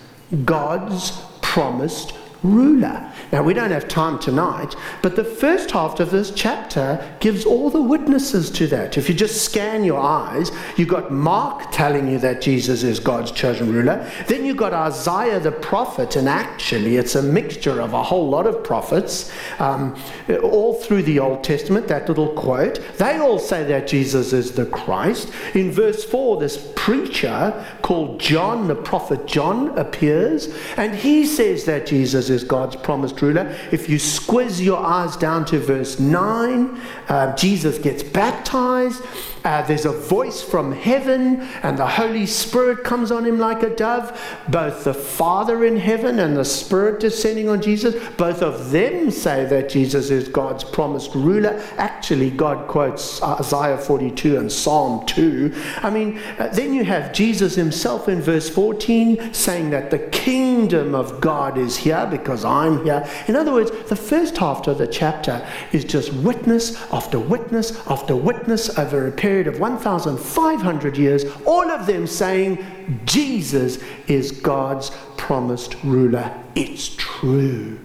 God's 0.45 1.13
promised 1.41 2.13
ruler. 2.43 3.13
Now, 3.33 3.43
we 3.43 3.55
don't 3.55 3.71
have 3.71 3.89
time 3.89 4.19
tonight, 4.19 4.77
but 5.03 5.17
the 5.17 5.25
first 5.25 5.73
half 5.73 5.99
of 5.99 6.11
this 6.11 6.31
chapter 6.31 7.17
gives 7.21 7.45
all 7.45 7.71
the 7.71 7.83
witnesses 7.83 8.51
to 8.53 8.67
that. 8.69 8.97
If 8.97 9.09
you 9.09 9.15
just 9.15 9.45
scan 9.45 9.83
your 9.83 10.01
eyes, 10.01 10.53
you've 10.77 10.89
got 10.89 11.13
Mark 11.13 11.71
telling 11.73 12.09
you 12.09 12.19
that 12.19 12.41
Jesus 12.41 12.83
is 12.83 13.01
God's 13.01 13.33
chosen 13.33 13.73
ruler. 13.73 14.09
Then 14.29 14.45
you've 14.45 14.57
got 14.57 14.73
Isaiah 14.73 15.41
the 15.41 15.53
prophet, 15.53 16.15
and 16.17 16.29
actually, 16.29 16.97
it's 16.97 17.15
a 17.17 17.23
mixture 17.23 17.81
of 17.81 17.95
a 17.95 18.03
whole 18.03 18.29
lot 18.29 18.47
of 18.47 18.63
prophets 18.63 19.33
um, 19.59 19.97
all 20.43 20.75
through 20.75 21.03
the 21.03 21.19
Old 21.19 21.43
Testament, 21.43 21.89
that 21.89 22.09
little 22.09 22.33
quote. 22.35 22.81
They 22.99 23.17
all 23.19 23.39
say 23.39 23.65
that 23.65 23.89
Jesus 23.89 24.33
is 24.33 24.53
the 24.53 24.67
Christ. 24.67 25.33
In 25.55 25.73
verse 25.73 26.05
4, 26.05 26.39
this 26.39 26.73
preacher 26.77 27.67
called 27.83 28.21
John, 28.21 28.69
the 28.69 28.75
prophet 28.77 29.27
John, 29.27 29.77
appears, 29.77 30.55
and 30.77 30.95
he 30.95 31.27
says 31.27 31.65
that 31.65 31.87
Jesus 31.87 32.31
is 32.31 32.45
God's 32.45 32.77
promised 32.77 33.16
ruler. 33.23 33.57
If 33.73 33.89
you 33.89 33.97
squiz 33.97 34.63
your 34.63 34.79
eyes 34.79 35.17
down 35.17 35.45
to 35.47 35.59
verse 35.59 35.99
9, 35.99 36.81
uh, 37.09 37.37
Jesus 37.37 37.79
gets 37.79 38.03
baptized. 38.03 39.03
Uh, 39.47 39.63
there's 39.63 39.85
a 39.85 39.93
voice 39.93 40.43
from 40.43 40.73
heaven, 40.73 41.41
and 41.63 41.79
the 41.79 41.87
Holy 41.87 42.27
Spirit 42.27 42.83
comes 42.83 43.13
on 43.13 43.25
him 43.25 43.39
like 43.39 43.63
a 43.63 43.71
dove. 43.71 44.21
Both 44.49 44.83
the 44.83 44.93
Father 44.93 45.65
in 45.65 45.77
heaven 45.77 46.19
and 46.19 46.37
the 46.37 46.45
Spirit 46.45 46.99
descending 46.99 47.49
on 47.49 47.63
Jesus, 47.63 47.95
both 48.17 48.43
of 48.43 48.73
them 48.73 49.09
say 49.13 49.45
that 49.45 49.69
Jesus 49.69 50.11
is 50.11 50.27
God's 50.27 50.65
promised 50.65 51.15
ruler. 51.15 51.63
Actually, 51.77 52.31
God 52.33 52.67
quotes 52.67 53.23
Isaiah 53.23 53.79
42 53.79 54.37
and 54.37 54.51
Psalm 54.51 55.07
2. 55.07 55.55
I 55.77 55.91
mean, 55.91 56.19
uh, 56.41 56.49
then 56.49 56.75
you 56.75 56.83
have 56.83 57.13
Jesus 57.13 57.55
himself 57.55 58.09
in 58.09 58.21
verse 58.21 58.51
14 58.51 59.33
saying 59.33 59.71
that 59.71 59.93
the 59.93 60.01
kingdom 60.01 60.93
of 60.93 61.21
God 61.21 61.57
is 61.57 61.77
here 61.77 62.09
because 62.11 62.45
I'm 62.45 62.85
here. 62.85 63.06
In 63.29 63.37
other 63.37 63.53
words, 63.53 63.71
the 63.89 63.97
first 63.97 64.37
half 64.39 64.67
of 64.67 64.79
the 64.79 64.87
chapter 64.87 65.47
is 65.73 65.85
just 65.85 66.13
witness 66.13 66.77
after 66.93 67.19
witness 67.19 67.87
after 67.87 68.17
witness 68.17 68.77
over 68.79 69.07
a 69.07 69.13
period 69.13 69.47
of 69.47 69.61
1,500 69.61 70.97
years, 70.97 71.25
all 71.45 71.71
of 71.71 71.87
them 71.87 72.07
saying, 72.07 73.03
Jesus 73.05 73.79
is 74.07 74.33
God's 74.33 74.91
promised 75.17 75.77
ruler. 75.85 76.33
It's 76.55 76.95
true. 76.97 77.79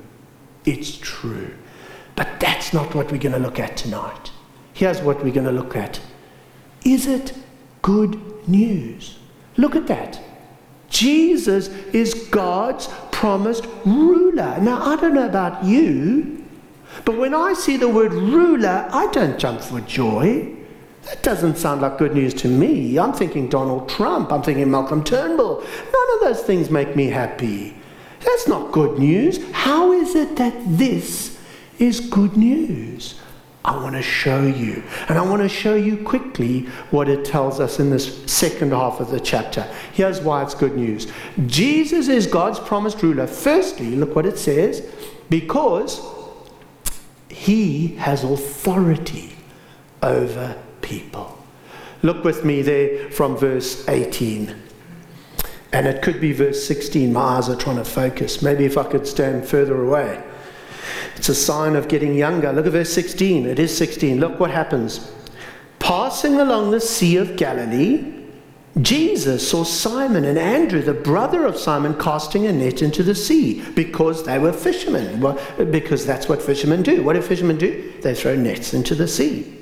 It's 0.66 0.98
true. 0.98 1.54
But 2.16 2.40
that's 2.40 2.74
not 2.74 2.94
what 2.94 3.12
we're 3.12 3.18
going 3.18 3.34
to 3.34 3.40
look 3.40 3.60
at 3.60 3.78
tonight. 3.78 4.32
Here's 4.74 5.02
what 5.02 5.24
we're 5.24 5.34
going 5.34 5.46
to 5.46 5.52
look 5.52 5.76
at. 5.76 6.00
Is 6.86 7.08
it 7.08 7.34
good 7.82 8.48
news? 8.48 9.18
Look 9.58 9.76
at 9.76 9.88
that. 9.88 10.20
Jesus 10.90 11.70
is 11.94 12.14
God's 12.32 12.88
promised 13.22 13.68
ruler. 13.86 14.58
Now, 14.60 14.82
I 14.82 14.96
don't 14.96 15.14
know 15.14 15.28
about 15.28 15.64
you, 15.64 16.44
but 17.06 17.20
when 17.20 17.36
I 17.36 17.54
see 17.54 17.78
the 17.78 17.88
word 17.88 18.14
ruler, 18.14 18.90
I 18.92 19.12
don't 19.12 19.38
jump 19.38 19.62
for 19.62 19.80
joy. 19.82 20.52
That 21.04 21.22
doesn't 21.22 21.58
sound 21.58 21.82
like 21.82 22.00
good 22.00 22.16
news 22.16 22.34
to 22.42 22.48
me. 22.48 22.98
I'm 22.98 23.14
thinking 23.14 23.48
Donald 23.48 23.88
Trump. 23.88 24.32
I'm 24.32 24.42
thinking 24.42 24.72
Malcolm 24.72 25.04
Turnbull. 25.04 25.62
None 25.62 26.10
of 26.16 26.20
those 26.22 26.42
things 26.42 26.72
make 26.72 26.96
me 26.96 27.10
happy. 27.10 27.76
That's 28.22 28.48
not 28.48 28.72
good 28.72 28.98
news. 28.98 29.40
How 29.52 29.92
is 29.92 30.16
it 30.16 30.36
that 30.38 30.56
this 30.66 31.38
is 31.78 32.00
good 32.00 32.36
news. 32.36 33.21
I 33.64 33.76
want 33.76 33.96
to 33.96 34.02
show 34.02 34.46
you. 34.46 34.84
And 35.08 35.20
I 35.20 35.22
want 35.22 35.44
to 35.44 35.50
show 35.50 35.76
you 35.76 35.98
quickly 36.04 36.62
what 36.90 37.08
it 37.08 37.24
tells 37.24 37.60
us 37.60 37.80
in 37.80 37.92
this 37.92 38.26
second 38.32 38.72
half 38.72 39.00
of 39.00 39.12
the 39.12 39.20
chapter. 39.20 39.62
Here's 39.94 40.20
why 40.20 40.42
it's 40.44 40.56
good 40.56 40.76
news 40.76 41.12
Jesus 41.46 42.08
is 42.08 42.26
God's 42.26 42.60
promised 42.60 43.04
ruler. 43.04 43.28
Firstly, 43.28 43.96
look 43.96 44.16
what 44.16 44.26
it 44.26 44.38
says 44.38 44.90
because 45.30 46.02
he 47.30 47.88
has 47.98 48.24
authority 48.24 49.36
over 50.02 50.58
people. 50.82 51.38
Look 52.02 52.24
with 52.24 52.44
me 52.44 52.64
there 52.64 53.12
from 53.12 53.38
verse 53.38 53.88
18. 53.88 54.56
And 55.74 55.88
it 55.88 56.02
could 56.02 56.20
be 56.20 56.34
verse 56.34 56.66
16. 56.66 57.14
My 57.14 57.22
eyes 57.22 57.48
are 57.48 57.56
trying 57.56 57.78
to 57.78 57.86
focus. 57.86 58.42
Maybe 58.42 58.66
if 58.66 58.78
I 58.78 58.84
could 58.84 59.08
stand 59.08 59.48
further 59.48 59.82
away. 59.82 60.22
It's 61.16 61.30
a 61.30 61.36
sign 61.36 61.76
of 61.76 61.88
getting 61.88 62.16
younger. 62.16 62.52
Look 62.52 62.66
at 62.66 62.72
verse 62.72 62.94
16. 62.94 63.46
It 63.46 63.60
is 63.60 63.76
16. 63.76 64.20
Look 64.20 64.40
what 64.40 64.52
happens. 64.52 65.12
Passing 65.80 66.40
along 66.40 66.72
the 66.72 66.82
Sea 66.82 67.18
of 67.18 67.36
Galilee, 67.36 68.22
Jesus 68.80 69.50
saw 69.50 69.64
Simon 69.64 70.24
and 70.24 70.38
Andrew, 70.38 70.82
the 70.82 70.94
brother 70.94 71.46
of 71.46 71.58
Simon, 71.58 72.00
casting 72.00 72.46
a 72.46 72.54
net 72.54 72.82
into 72.82 73.04
the 73.04 73.16
sea 73.16 73.62
because 73.72 74.26
they 74.26 74.40
were 74.40 74.54
fishermen. 74.54 75.20
Well, 75.20 75.40
because 75.66 76.06
that's 76.06 76.30
what 76.30 76.42
fishermen 76.42 76.82
do. 76.82 77.04
What 77.04 77.14
do 77.14 77.22
fishermen 77.22 77.58
do? 77.58 77.92
They 78.02 78.16
throw 78.16 78.36
nets 78.36 78.74
into 78.74 78.96
the 78.96 79.08
sea. 79.08 79.58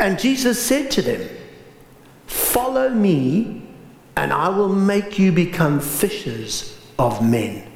And 0.00 0.18
Jesus 0.18 0.60
said 0.60 0.90
to 0.92 1.02
them, 1.02 1.28
Follow 2.26 2.88
me, 2.88 3.62
and 4.16 4.32
I 4.32 4.48
will 4.48 4.68
make 4.68 5.18
you 5.18 5.30
become 5.30 5.78
fishers 5.78 6.76
of 6.98 7.22
men. 7.24 7.67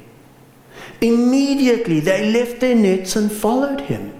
Immediately 1.01 1.99
they 1.99 2.31
left 2.31 2.59
their 2.59 2.75
nets 2.75 3.15
and 3.15 3.31
followed 3.31 3.81
him. 3.81 4.13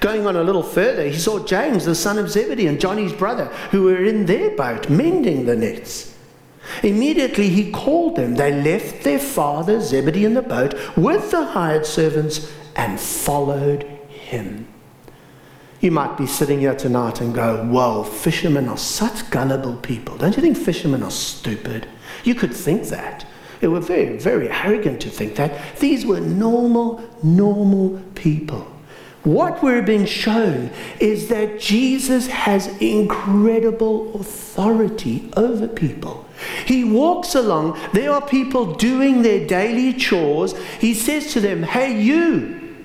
Going 0.00 0.26
on 0.26 0.36
a 0.36 0.42
little 0.42 0.62
further, 0.62 1.04
he 1.04 1.18
saw 1.18 1.44
James, 1.44 1.84
the 1.84 1.94
son 1.94 2.18
of 2.18 2.30
Zebedee, 2.30 2.66
and 2.66 2.80
John 2.80 2.98
his 2.98 3.12
brother, 3.12 3.46
who 3.70 3.84
were 3.84 4.04
in 4.04 4.26
their 4.26 4.50
boat 4.56 4.90
mending 4.90 5.46
the 5.46 5.56
nets. 5.56 6.16
Immediately 6.82 7.48
he 7.48 7.70
called 7.70 8.16
them. 8.16 8.34
They 8.34 8.52
left 8.52 9.02
their 9.02 9.18
father 9.18 9.80
Zebedee 9.80 10.24
in 10.24 10.34
the 10.34 10.42
boat 10.42 10.74
with 10.96 11.30
the 11.30 11.44
hired 11.44 11.86
servants 11.86 12.52
and 12.76 13.00
followed 13.00 13.82
him. 14.08 14.68
You 15.80 15.90
might 15.90 16.18
be 16.18 16.26
sitting 16.26 16.60
here 16.60 16.74
tonight 16.74 17.20
and 17.20 17.34
go, 17.34 17.64
Whoa, 17.64 18.04
fishermen 18.04 18.68
are 18.68 18.76
such 18.76 19.30
gullible 19.30 19.76
people. 19.76 20.16
Don't 20.18 20.36
you 20.36 20.42
think 20.42 20.56
fishermen 20.56 21.02
are 21.02 21.10
stupid? 21.10 21.88
You 22.22 22.34
could 22.34 22.54
think 22.54 22.88
that. 22.88 23.26
It 23.60 23.68
were 23.68 23.80
very, 23.80 24.16
very 24.16 24.48
arrogant 24.48 25.00
to 25.02 25.10
think 25.10 25.36
that. 25.36 25.78
These 25.78 26.06
were 26.06 26.20
normal, 26.20 27.02
normal 27.22 28.00
people. 28.14 28.66
What 29.22 29.62
we're 29.62 29.82
being 29.82 30.06
shown 30.06 30.70
is 30.98 31.28
that 31.28 31.60
Jesus 31.60 32.26
has 32.28 32.68
incredible 32.80 34.18
authority 34.18 35.30
over 35.36 35.68
people. 35.68 36.26
He 36.64 36.84
walks 36.84 37.34
along, 37.34 37.78
there 37.92 38.12
are 38.12 38.26
people 38.26 38.74
doing 38.74 39.20
their 39.20 39.46
daily 39.46 39.92
chores. 39.92 40.56
He 40.78 40.94
says 40.94 41.34
to 41.34 41.40
them, 41.40 41.62
Hey, 41.62 42.00
you, 42.00 42.76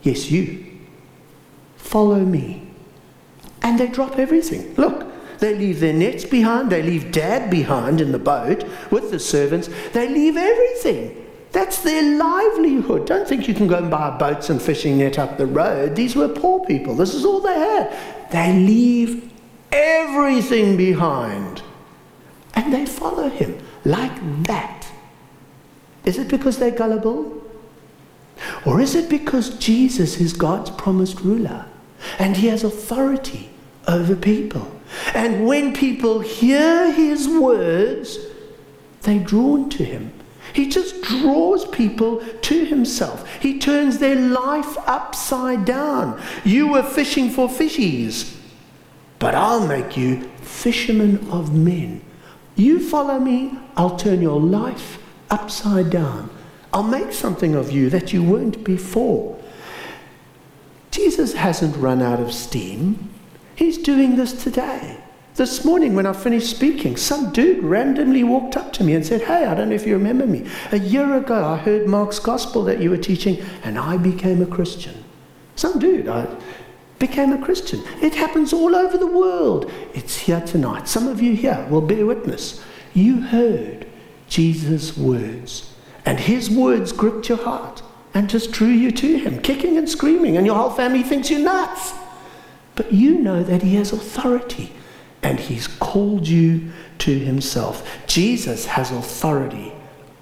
yes, 0.00 0.30
you, 0.30 0.64
follow 1.76 2.20
me. 2.20 2.66
And 3.60 3.78
they 3.78 3.88
drop 3.88 4.18
everything. 4.18 4.74
Look, 4.76 5.06
they 5.38 5.54
leave 5.54 5.80
their 5.80 5.92
nets 5.92 6.24
behind, 6.24 6.70
they 6.70 6.82
leave 6.82 7.12
dad 7.12 7.50
behind 7.50 8.00
in 8.00 8.12
the 8.12 8.18
boat 8.18 8.64
with 8.90 9.10
the 9.10 9.18
servants, 9.18 9.68
they 9.92 10.08
leave 10.08 10.36
everything. 10.36 11.26
That's 11.52 11.80
their 11.80 12.18
livelihood. 12.18 13.06
Don't 13.06 13.26
think 13.26 13.48
you 13.48 13.54
can 13.54 13.68
go 13.68 13.78
and 13.78 13.90
buy 13.90 14.16
boats 14.16 14.50
and 14.50 14.60
fishing 14.60 14.98
net 14.98 15.18
up 15.18 15.38
the 15.38 15.46
road. 15.46 15.96
These 15.96 16.14
were 16.14 16.28
poor 16.28 16.64
people. 16.66 16.94
This 16.94 17.14
is 17.14 17.24
all 17.24 17.40
they 17.40 17.54
had. 17.54 18.30
They 18.30 18.52
leave 18.52 19.32
everything 19.72 20.76
behind 20.76 21.62
and 22.54 22.72
they 22.72 22.84
follow 22.84 23.28
him 23.28 23.58
like 23.84 24.44
that. 24.44 24.86
Is 26.04 26.18
it 26.18 26.28
because 26.28 26.58
they're 26.58 26.70
gullible? 26.70 27.42
Or 28.66 28.80
is 28.80 28.94
it 28.94 29.08
because 29.08 29.50
Jesus 29.58 30.20
is 30.20 30.32
God's 30.32 30.70
promised 30.70 31.20
ruler 31.20 31.66
and 32.18 32.36
he 32.36 32.48
has 32.48 32.62
authority 32.62 33.50
over 33.86 34.14
people? 34.14 34.77
And 35.14 35.46
when 35.46 35.72
people 35.74 36.20
hear 36.20 36.92
his 36.92 37.28
words, 37.28 38.18
they're 39.02 39.18
drawn 39.18 39.70
to 39.70 39.84
him. 39.84 40.12
He 40.52 40.68
just 40.68 41.02
draws 41.02 41.66
people 41.66 42.24
to 42.42 42.64
himself. 42.64 43.28
He 43.40 43.58
turns 43.58 43.98
their 43.98 44.16
life 44.16 44.76
upside 44.86 45.64
down. 45.64 46.20
You 46.44 46.68
were 46.68 46.82
fishing 46.82 47.30
for 47.30 47.48
fishies, 47.48 48.36
but 49.18 49.34
I'll 49.34 49.66
make 49.66 49.96
you 49.96 50.28
fishermen 50.40 51.28
of 51.30 51.54
men. 51.54 52.02
You 52.56 52.80
follow 52.80 53.20
me, 53.20 53.58
I'll 53.76 53.96
turn 53.96 54.20
your 54.20 54.40
life 54.40 54.98
upside 55.30 55.90
down. 55.90 56.30
I'll 56.72 56.82
make 56.82 57.12
something 57.12 57.54
of 57.54 57.70
you 57.70 57.88
that 57.90 58.12
you 58.12 58.22
weren't 58.22 58.64
before. 58.64 59.38
Jesus 60.90 61.34
hasn't 61.34 61.76
run 61.76 62.02
out 62.02 62.20
of 62.20 62.32
steam. 62.32 63.07
He's 63.58 63.76
doing 63.76 64.14
this 64.14 64.44
today. 64.44 64.98
This 65.34 65.64
morning, 65.64 65.96
when 65.96 66.06
I 66.06 66.12
finished 66.12 66.48
speaking, 66.48 66.96
some 66.96 67.32
dude 67.32 67.64
randomly 67.64 68.22
walked 68.22 68.56
up 68.56 68.72
to 68.74 68.84
me 68.84 68.94
and 68.94 69.04
said, 69.04 69.22
Hey, 69.22 69.46
I 69.46 69.54
don't 69.56 69.70
know 69.70 69.74
if 69.74 69.84
you 69.84 69.94
remember 69.94 70.28
me. 70.28 70.48
A 70.70 70.78
year 70.78 71.16
ago, 71.16 71.44
I 71.44 71.56
heard 71.56 71.88
Mark's 71.88 72.20
gospel 72.20 72.62
that 72.66 72.80
you 72.80 72.88
were 72.88 72.96
teaching, 72.96 73.44
and 73.64 73.76
I 73.76 73.96
became 73.96 74.40
a 74.40 74.46
Christian. 74.46 75.02
Some 75.56 75.80
dude, 75.80 76.06
I 76.06 76.28
became 77.00 77.32
a 77.32 77.44
Christian. 77.44 77.82
It 78.00 78.14
happens 78.14 78.52
all 78.52 78.76
over 78.76 78.96
the 78.96 79.08
world. 79.08 79.68
It's 79.92 80.16
here 80.16 80.40
tonight. 80.42 80.86
Some 80.86 81.08
of 81.08 81.20
you 81.20 81.34
here 81.34 81.66
will 81.68 81.82
bear 81.82 82.06
witness. 82.06 82.62
You 82.94 83.22
heard 83.22 83.88
Jesus' 84.28 84.96
words, 84.96 85.74
and 86.06 86.20
his 86.20 86.48
words 86.48 86.92
gripped 86.92 87.28
your 87.28 87.38
heart 87.38 87.82
and 88.14 88.30
just 88.30 88.52
drew 88.52 88.68
you 88.68 88.92
to 88.92 89.18
him, 89.18 89.42
kicking 89.42 89.76
and 89.76 89.88
screaming, 89.88 90.36
and 90.36 90.46
your 90.46 90.54
whole 90.54 90.70
family 90.70 91.02
thinks 91.02 91.28
you're 91.28 91.40
nuts. 91.40 91.92
But 92.78 92.92
you 92.92 93.18
know 93.18 93.42
that 93.42 93.62
he 93.62 93.74
has 93.74 93.92
authority 93.92 94.70
and 95.20 95.40
he's 95.40 95.66
called 95.66 96.28
you 96.28 96.70
to 96.98 97.18
himself. 97.18 97.84
Jesus 98.06 98.66
has 98.66 98.92
authority 98.92 99.72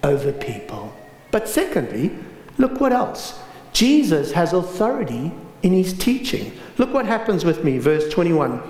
over 0.02 0.32
people. 0.32 0.90
But 1.30 1.50
secondly, 1.50 2.16
look 2.56 2.80
what 2.80 2.94
else. 2.94 3.38
Jesus 3.74 4.32
has 4.32 4.54
authority 4.54 5.32
in 5.62 5.74
his 5.74 5.92
teaching. 5.92 6.50
Look 6.78 6.94
what 6.94 7.04
happens 7.04 7.44
with 7.44 7.62
me, 7.62 7.76
verse 7.76 8.08
21. 8.08 8.62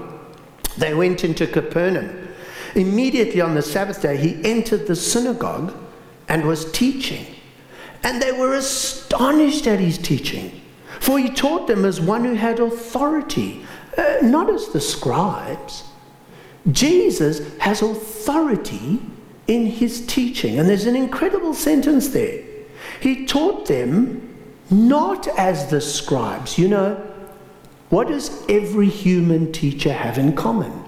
They 0.78 0.92
went 0.92 1.22
into 1.22 1.46
Capernaum. 1.46 2.26
Immediately 2.74 3.40
on 3.40 3.54
the 3.54 3.62
Sabbath 3.62 4.02
day, 4.02 4.16
he 4.16 4.44
entered 4.44 4.88
the 4.88 4.96
synagogue 4.96 5.72
and 6.28 6.44
was 6.44 6.72
teaching. 6.72 7.24
And 8.02 8.20
they 8.20 8.32
were 8.32 8.54
astonished 8.54 9.68
at 9.68 9.78
his 9.78 9.96
teaching, 9.96 10.60
for 10.98 11.20
he 11.20 11.28
taught 11.30 11.68
them 11.68 11.84
as 11.84 12.00
one 12.00 12.24
who 12.24 12.34
had 12.34 12.58
authority, 12.58 13.64
uh, 13.96 14.18
not 14.22 14.50
as 14.50 14.68
the 14.68 14.80
scribes. 14.80 15.84
Jesus 16.70 17.56
has 17.58 17.82
authority 17.82 19.00
in 19.46 19.66
his 19.66 20.04
teaching. 20.06 20.58
And 20.58 20.68
there's 20.68 20.86
an 20.86 20.96
incredible 20.96 21.54
sentence 21.54 22.08
there. 22.08 22.42
He 23.00 23.26
taught 23.26 23.66
them 23.66 24.34
not 24.70 25.28
as 25.38 25.70
the 25.70 25.80
scribes. 25.80 26.58
You 26.58 26.68
know, 26.68 26.94
what 27.90 28.08
does 28.08 28.44
every 28.48 28.88
human 28.88 29.52
teacher 29.52 29.92
have 29.92 30.18
in 30.18 30.34
common? 30.34 30.84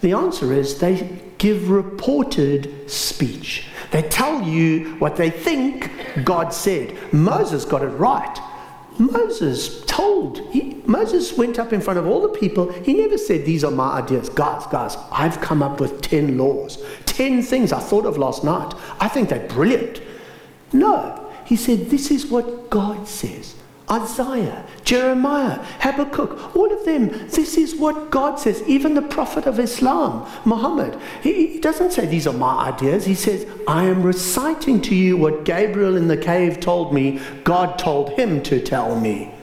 The 0.00 0.12
answer 0.12 0.52
is 0.52 0.78
they 0.78 1.20
give 1.38 1.70
reported 1.70 2.90
speech. 2.90 3.66
They 3.90 4.02
tell 4.02 4.42
you 4.42 4.96
what 4.96 5.16
they 5.16 5.30
think 5.30 5.90
God 6.24 6.52
said. 6.52 6.96
Moses 7.12 7.64
got 7.64 7.82
it 7.82 7.88
right. 7.88 8.38
Moses 8.98 9.84
told, 9.86 10.40
he, 10.50 10.82
Moses 10.86 11.36
went 11.36 11.58
up 11.58 11.72
in 11.72 11.80
front 11.80 11.98
of 11.98 12.06
all 12.06 12.20
the 12.20 12.28
people. 12.28 12.72
He 12.82 12.94
never 12.94 13.16
said, 13.16 13.44
These 13.44 13.64
are 13.64 13.70
my 13.70 13.98
ideas. 13.98 14.28
Guys, 14.28 14.66
guys, 14.66 14.96
I've 15.12 15.40
come 15.40 15.62
up 15.62 15.80
with 15.80 16.00
10 16.02 16.36
laws, 16.36 16.84
10 17.06 17.42
things 17.42 17.72
I 17.72 17.78
thought 17.78 18.06
of 18.06 18.18
last 18.18 18.42
night. 18.42 18.74
I 19.00 19.08
think 19.08 19.28
they're 19.28 19.48
brilliant. 19.48 20.02
No, 20.72 21.32
he 21.44 21.56
said, 21.56 21.90
This 21.90 22.10
is 22.10 22.26
what 22.26 22.70
God 22.70 23.06
says. 23.06 23.54
Isaiah, 23.90 24.64
Jeremiah, 24.84 25.64
Habakkuk, 25.80 26.54
all 26.54 26.72
of 26.72 26.84
them, 26.84 27.08
this 27.28 27.56
is 27.56 27.74
what 27.74 28.10
God 28.10 28.38
says. 28.38 28.62
Even 28.66 28.94
the 28.94 29.02
prophet 29.02 29.46
of 29.46 29.58
Islam, 29.58 30.28
Muhammad, 30.44 30.98
he, 31.22 31.54
he, 31.54 31.60
doesn't 31.60 31.92
say 31.92 32.04
these 32.04 32.26
are 32.26 32.34
my 32.34 32.68
ideas. 32.68 33.06
He 33.06 33.14
says, 33.14 33.46
I 33.66 33.84
am 33.84 34.02
reciting 34.02 34.82
to 34.82 34.94
you 34.94 35.16
what 35.16 35.44
Gabriel 35.44 35.96
in 35.96 36.08
the 36.08 36.16
cave 36.16 36.60
told 36.60 36.92
me, 36.92 37.20
God 37.44 37.78
told 37.78 38.10
him 38.10 38.42
to 38.44 38.60
tell 38.60 38.98
me. 39.00 39.34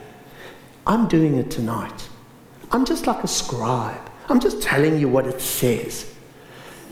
I'm 0.85 1.07
doing 1.07 1.37
it 1.37 1.49
tonight. 1.49 2.09
I'm 2.71 2.85
just 2.85 3.07
like 3.07 3.23
a 3.23 3.27
scribe. 3.27 4.09
I'm 4.29 4.39
just 4.39 4.61
telling 4.61 4.99
you 4.99 5.07
what 5.07 5.25
it 5.25 5.41
says. 5.41 6.13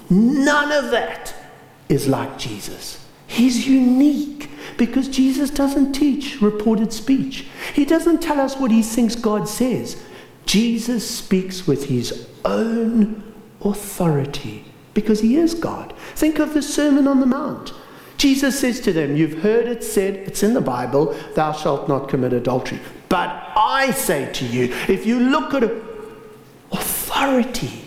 None 0.09 0.71
of 0.71 0.91
that 0.91 1.33
is 1.89 2.07
like 2.07 2.37
Jesus. 2.37 3.02
He's 3.33 3.67
unique. 3.67 4.49
because 4.77 5.07
Jesus 5.07 5.51
doesn't 5.51 5.93
teach 5.93 6.41
reported 6.41 6.91
speech. 6.91 7.45
He 7.73 7.85
doesn't 7.85 8.21
tell 8.21 8.39
us 8.39 8.57
what 8.57 8.71
he 8.71 8.81
thinks 8.81 9.15
God 9.15 9.47
says. 9.47 10.01
Jesus 10.45 11.07
speaks 11.07 11.67
with 11.67 11.85
his 11.89 12.27
own 12.43 13.21
authority 13.61 14.65
because 14.93 15.21
he 15.21 15.35
is 15.37 15.53
God. 15.53 15.93
Think 16.15 16.39
of 16.39 16.53
the 16.53 16.61
Sermon 16.61 17.07
on 17.07 17.19
the 17.19 17.27
Mount. 17.27 17.73
Jesus 18.17 18.59
says 18.59 18.79
to 18.81 18.91
them, 18.93 19.15
You've 19.15 19.43
heard 19.43 19.67
it 19.67 19.83
said, 19.83 20.15
it's 20.15 20.43
in 20.43 20.53
the 20.53 20.61
Bible, 20.61 21.15
thou 21.35 21.51
shalt 21.51 21.87
not 21.87 22.09
commit 22.09 22.33
adultery. 22.33 22.79
But 23.09 23.29
I 23.55 23.91
say 23.91 24.31
to 24.33 24.45
you, 24.45 24.73
if 24.87 25.05
you 25.05 25.19
look 25.19 25.53
at 25.53 25.71
authority, 26.71 27.82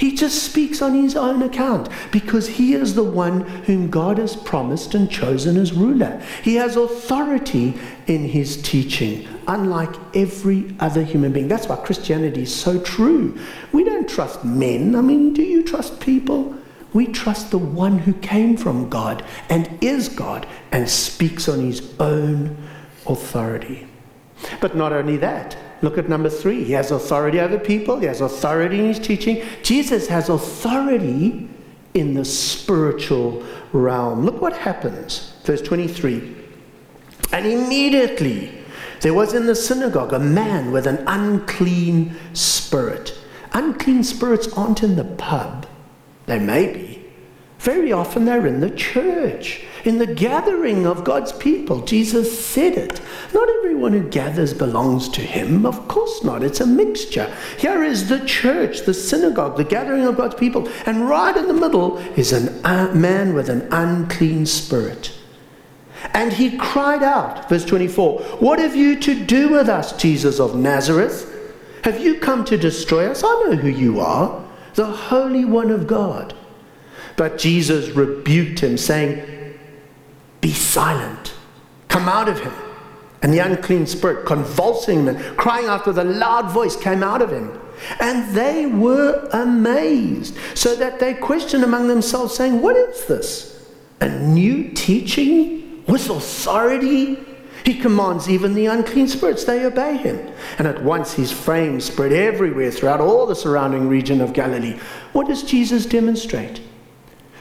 he 0.00 0.14
just 0.14 0.44
speaks 0.44 0.80
on 0.80 0.94
his 0.94 1.14
own 1.14 1.42
account 1.42 1.90
because 2.10 2.48
he 2.48 2.72
is 2.72 2.94
the 2.94 3.04
one 3.04 3.42
whom 3.42 3.90
God 3.90 4.16
has 4.16 4.34
promised 4.34 4.94
and 4.94 5.10
chosen 5.10 5.58
as 5.58 5.74
ruler. 5.74 6.22
He 6.42 6.54
has 6.54 6.74
authority 6.74 7.74
in 8.06 8.24
his 8.24 8.62
teaching, 8.62 9.28
unlike 9.46 9.94
every 10.14 10.74
other 10.80 11.02
human 11.02 11.34
being. 11.34 11.48
That's 11.48 11.68
why 11.68 11.76
Christianity 11.76 12.44
is 12.44 12.54
so 12.54 12.80
true. 12.80 13.38
We 13.72 13.84
don't 13.84 14.08
trust 14.08 14.42
men. 14.42 14.96
I 14.96 15.02
mean, 15.02 15.34
do 15.34 15.42
you 15.42 15.62
trust 15.62 16.00
people? 16.00 16.56
We 16.94 17.06
trust 17.06 17.50
the 17.50 17.58
one 17.58 17.98
who 17.98 18.14
came 18.14 18.56
from 18.56 18.88
God 18.88 19.22
and 19.50 19.68
is 19.82 20.08
God 20.08 20.46
and 20.72 20.88
speaks 20.88 21.46
on 21.46 21.60
his 21.60 21.92
own 22.00 22.56
authority. 23.06 23.86
But 24.62 24.74
not 24.74 24.94
only 24.94 25.18
that, 25.18 25.58
Look 25.82 25.96
at 25.96 26.08
number 26.08 26.28
three. 26.28 26.64
He 26.64 26.72
has 26.72 26.90
authority 26.90 27.40
over 27.40 27.58
people, 27.58 27.98
he 28.00 28.06
has 28.06 28.20
authority 28.20 28.78
in 28.78 28.86
his 28.86 28.98
teaching. 28.98 29.42
Jesus 29.62 30.08
has 30.08 30.28
authority 30.28 31.48
in 31.94 32.14
the 32.14 32.24
spiritual 32.24 33.42
realm. 33.72 34.24
Look 34.24 34.40
what 34.40 34.56
happens. 34.56 35.32
Verse 35.44 35.62
23. 35.62 36.36
And 37.32 37.46
immediately 37.46 38.52
there 39.00 39.14
was 39.14 39.34
in 39.34 39.46
the 39.46 39.54
synagogue 39.54 40.12
a 40.12 40.18
man 40.18 40.72
with 40.72 40.86
an 40.86 41.02
unclean 41.06 42.16
spirit. 42.34 43.16
Unclean 43.52 44.04
spirits 44.04 44.52
aren't 44.52 44.82
in 44.82 44.96
the 44.96 45.04
pub, 45.04 45.66
they 46.26 46.38
may 46.38 46.72
be. 46.72 46.99
Very 47.60 47.92
often 47.92 48.24
they're 48.24 48.46
in 48.46 48.60
the 48.60 48.70
church 48.70 49.60
in 49.84 49.98
the 49.98 50.06
gathering 50.06 50.86
of 50.86 51.04
God's 51.04 51.30
people. 51.32 51.82
Jesus 51.82 52.42
said 52.42 52.72
it. 52.72 53.02
Not 53.34 53.50
everyone 53.50 53.92
who 53.92 54.08
gathers 54.08 54.54
belongs 54.54 55.10
to 55.10 55.20
him. 55.20 55.66
Of 55.66 55.86
course 55.86 56.24
not. 56.24 56.42
It's 56.42 56.62
a 56.62 56.66
mixture. 56.66 57.30
Here 57.58 57.84
is 57.84 58.08
the 58.08 58.24
church, 58.24 58.86
the 58.86 58.94
synagogue, 58.94 59.58
the 59.58 59.64
gathering 59.64 60.06
of 60.06 60.16
God's 60.16 60.36
people. 60.36 60.70
And 60.86 61.06
right 61.06 61.36
in 61.36 61.48
the 61.48 61.52
middle 61.52 61.98
is 62.16 62.32
a 62.32 62.66
uh, 62.66 62.94
man 62.94 63.34
with 63.34 63.50
an 63.50 63.68
unclean 63.70 64.46
spirit. 64.46 65.12
And 66.14 66.32
he 66.32 66.56
cried 66.56 67.02
out, 67.02 67.46
verse 67.50 67.66
24, 67.66 68.22
What 68.38 68.58
have 68.58 68.74
you 68.74 68.98
to 69.00 69.14
do 69.14 69.50
with 69.50 69.68
us, 69.68 69.94
Jesus 69.98 70.40
of 70.40 70.56
Nazareth? 70.56 71.26
Have 71.84 72.00
you 72.00 72.18
come 72.20 72.46
to 72.46 72.56
destroy 72.56 73.10
us? 73.10 73.22
I 73.22 73.28
know 73.44 73.56
who 73.56 73.68
you 73.68 74.00
are, 74.00 74.42
the 74.76 74.86
Holy 74.86 75.44
One 75.44 75.70
of 75.70 75.86
God. 75.86 76.34
But 77.16 77.38
Jesus 77.38 77.88
rebuked 77.90 78.60
him, 78.60 78.76
saying, 78.78 79.40
be 80.40 80.52
silent. 80.52 81.34
Come 81.88 82.08
out 82.08 82.28
of 82.28 82.40
him. 82.40 82.52
And 83.22 83.32
the 83.32 83.40
unclean 83.40 83.86
spirit, 83.86 84.24
convulsing 84.24 85.00
him 85.00 85.08
and 85.08 85.36
crying 85.36 85.66
out 85.66 85.86
with 85.86 85.98
a 85.98 86.04
loud 86.04 86.50
voice, 86.50 86.76
came 86.76 87.02
out 87.02 87.20
of 87.20 87.30
him. 87.30 87.60
And 87.98 88.34
they 88.34 88.66
were 88.66 89.28
amazed, 89.32 90.36
so 90.54 90.74
that 90.76 91.00
they 91.00 91.14
questioned 91.14 91.64
among 91.64 91.88
themselves, 91.88 92.34
saying, 92.34 92.60
What 92.62 92.76
is 92.76 93.04
this? 93.06 93.70
A 94.00 94.08
new 94.08 94.70
teaching 94.70 95.84
with 95.86 96.08
authority? 96.08 97.18
He 97.64 97.78
commands 97.78 98.28
even 98.28 98.54
the 98.54 98.66
unclean 98.66 99.06
spirits, 99.08 99.44
they 99.44 99.64
obey 99.66 99.98
him. 99.98 100.32
And 100.58 100.66
at 100.66 100.82
once 100.82 101.12
his 101.12 101.30
fame 101.30 101.80
spread 101.80 102.12
everywhere 102.12 102.70
throughout 102.70 103.00
all 103.00 103.26
the 103.26 103.34
surrounding 103.34 103.88
region 103.88 104.22
of 104.22 104.32
Galilee. 104.32 104.78
What 105.12 105.28
does 105.28 105.42
Jesus 105.42 105.84
demonstrate? 105.84 106.62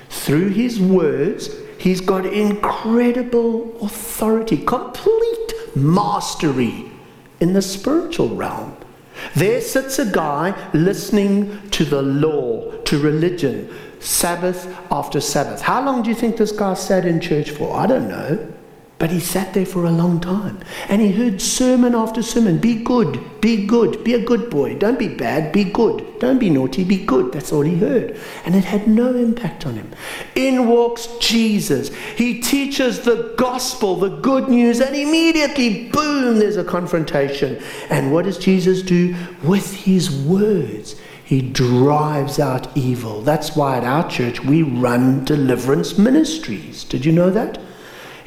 Through 0.10 0.50
his 0.50 0.80
words 0.80 1.50
He's 1.80 2.02
got 2.02 2.26
incredible 2.26 3.74
authority, 3.82 4.58
complete 4.58 5.54
mastery 5.76 6.92
in 7.40 7.54
the 7.54 7.62
spiritual 7.62 8.36
realm. 8.36 8.76
There 9.34 9.62
sits 9.62 9.98
a 9.98 10.06
guy 10.06 10.54
listening 10.74 11.70
to 11.70 11.86
the 11.86 12.02
law, 12.02 12.70
to 12.82 13.00
religion, 13.00 13.74
Sabbath 14.02 14.68
after 14.92 15.22
Sabbath. 15.22 15.62
How 15.62 15.82
long 15.84 16.04
do 16.04 16.10
you 16.10 16.16
think 16.16 16.36
this 16.36 16.52
guy 16.52 16.74
sat 16.74 17.06
in 17.06 17.22
church 17.22 17.52
for? 17.52 17.74
I 17.74 17.88
don't 17.88 18.10
know. 18.10 18.54
But 19.00 19.12
he 19.12 19.22
sat 19.22 19.54
there 19.54 19.66
for 19.66 19.86
a 19.86 19.92
long 19.92 20.20
time 20.20 20.60
and 20.90 21.02
he 21.02 21.14
heard 21.14 21.42
sermon 21.42 21.96
after 21.96 22.22
sermon 22.22 22.58
be 22.58 22.76
good, 22.76 23.40
be 23.40 23.66
good, 23.66 24.04
be 24.04 24.14
a 24.14 24.22
good 24.24 24.50
boy. 24.50 24.76
Don't 24.76 25.00
be 25.00 25.08
bad, 25.08 25.54
be 25.54 25.64
good. 25.64 26.20
Don't 26.20 26.38
be 26.38 26.50
naughty, 26.50 26.84
be 26.84 27.06
good. 27.06 27.32
That's 27.32 27.54
all 27.54 27.62
he 27.62 27.78
heard. 27.78 28.20
And 28.44 28.56
it 28.56 28.66
had 28.66 28.90
no 28.90 29.16
impact 29.16 29.66
on 29.66 29.76
him. 29.76 29.90
In 30.36 30.68
walks 30.68 31.08
Jesus. 31.22 31.96
He 32.18 32.42
teaches 32.42 33.00
the 33.00 33.34
gospel, 33.38 33.96
the 33.96 34.10
good 34.10 34.50
news, 34.50 34.82
and 34.82 34.94
immediately, 34.94 35.88
boom, 35.88 36.38
there's 36.38 36.58
a 36.58 36.64
confrontation. 36.66 37.64
And 37.90 38.12
what 38.12 38.26
does 38.26 38.38
Jesus 38.38 38.82
do? 38.82 39.16
With 39.44 39.74
his 39.74 40.12
words, 40.12 41.00
he 41.24 41.42
drives 41.42 42.38
out 42.38 42.76
evil. 42.76 43.22
That's 43.22 43.56
why 43.56 43.78
at 43.78 43.86
our 43.86 44.10
church 44.10 44.44
we 44.44 44.62
run 44.62 45.24
deliverance 45.24 45.98
ministries. 45.98 46.84
Did 46.84 47.06
you 47.06 47.14
know 47.14 47.30
that? 47.30 47.60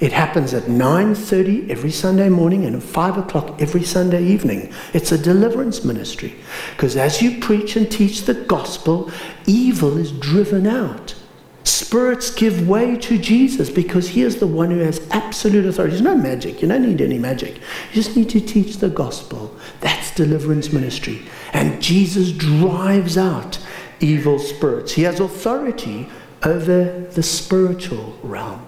It 0.02 0.12
happens 0.12 0.52
at 0.52 0.64
9:30 0.64 1.70
every 1.70 1.92
Sunday 1.92 2.28
morning 2.28 2.64
and 2.64 2.74
at 2.74 2.82
5 2.82 3.18
o'clock 3.18 3.62
every 3.62 3.84
Sunday 3.84 4.24
evening. 4.24 4.72
It's 4.92 5.12
a 5.12 5.16
deliverance 5.16 5.84
ministry. 5.84 6.34
Because 6.72 6.96
as 6.96 7.22
you 7.22 7.38
preach 7.38 7.76
and 7.76 7.88
teach 7.88 8.24
the 8.24 8.34
gospel, 8.34 9.12
evil 9.46 9.96
is 9.96 10.10
driven 10.10 10.66
out. 10.66 11.14
Spirits 11.62 12.32
give 12.32 12.68
way 12.68 12.96
to 12.96 13.16
Jesus 13.16 13.70
because 13.70 14.08
he 14.08 14.22
is 14.22 14.38
the 14.38 14.46
one 14.48 14.72
who 14.72 14.80
has 14.80 15.00
absolute 15.12 15.66
authority. 15.66 15.92
There's 15.92 16.02
no 16.02 16.16
magic. 16.16 16.60
You 16.62 16.66
don't 16.66 16.82
need 16.82 17.00
any 17.00 17.20
magic. 17.20 17.58
You 17.92 18.02
just 18.02 18.16
need 18.16 18.30
to 18.30 18.40
teach 18.40 18.78
the 18.78 18.88
gospel. 18.88 19.54
That's 19.78 20.12
deliverance 20.16 20.72
ministry. 20.72 21.22
And 21.52 21.80
Jesus 21.80 22.32
drives 22.32 23.16
out 23.16 23.60
evil 24.00 24.40
spirits. 24.40 24.94
He 24.94 25.02
has 25.02 25.20
authority 25.20 26.08
over 26.42 27.06
the 27.14 27.22
spiritual 27.22 28.16
realm. 28.24 28.66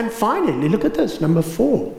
And 0.00 0.10
finally, 0.10 0.70
look 0.70 0.86
at 0.86 0.94
this, 0.94 1.20
number 1.20 1.42
four. 1.42 1.94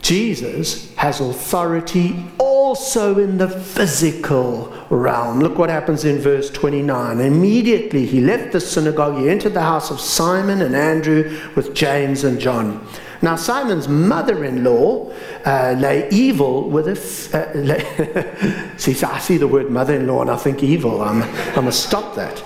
Jesus 0.00 0.94
has 0.94 1.18
authority 1.20 2.24
also 2.38 3.18
in 3.18 3.36
the 3.36 3.48
physical 3.48 4.72
realm. 4.88 5.40
Look 5.40 5.58
what 5.58 5.70
happens 5.70 6.04
in 6.04 6.20
verse 6.20 6.50
29. 6.50 7.18
Immediately 7.18 8.06
he 8.06 8.20
left 8.20 8.52
the 8.52 8.60
synagogue, 8.60 9.18
he 9.18 9.28
entered 9.28 9.54
the 9.54 9.62
house 9.62 9.90
of 9.90 10.00
Simon 10.00 10.62
and 10.62 10.76
Andrew 10.76 11.36
with 11.56 11.74
James 11.74 12.22
and 12.22 12.38
John. 12.38 12.86
Now, 13.22 13.34
Simon's 13.34 13.88
mother 13.88 14.44
in 14.44 14.62
law 14.62 15.12
uh, 15.44 15.74
lay 15.76 16.08
evil 16.10 16.70
with 16.70 16.86
a. 16.86 16.92
F- 16.92 17.34
uh, 17.34 17.50
lay 17.58 18.76
see, 18.76 19.04
I 19.04 19.18
see 19.18 19.36
the 19.36 19.48
word 19.48 19.68
mother 19.68 19.96
in 19.96 20.06
law 20.06 20.20
and 20.20 20.30
I 20.30 20.36
think 20.36 20.62
evil. 20.62 21.02
I'm, 21.02 21.24
I'm 21.24 21.54
going 21.54 21.66
to 21.66 21.72
stop 21.72 22.14
that. 22.14 22.38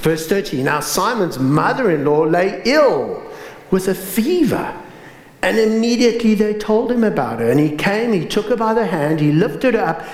Verse 0.00 0.26
30 0.26 0.64
Now 0.64 0.80
Simon's 0.80 1.38
mother 1.38 1.92
in 1.92 2.04
law 2.04 2.22
lay 2.22 2.62
ill 2.64 3.27
with 3.70 3.88
a 3.88 3.94
fever. 3.94 4.74
And 5.42 5.58
immediately 5.58 6.34
they 6.34 6.54
told 6.54 6.90
him 6.90 7.04
about 7.04 7.40
her. 7.40 7.50
And 7.50 7.60
he 7.60 7.76
came, 7.76 8.12
he 8.12 8.26
took 8.26 8.46
her 8.46 8.56
by 8.56 8.74
the 8.74 8.86
hand, 8.86 9.20
he 9.20 9.32
lifted 9.32 9.74
her 9.74 9.80
up. 9.80 10.04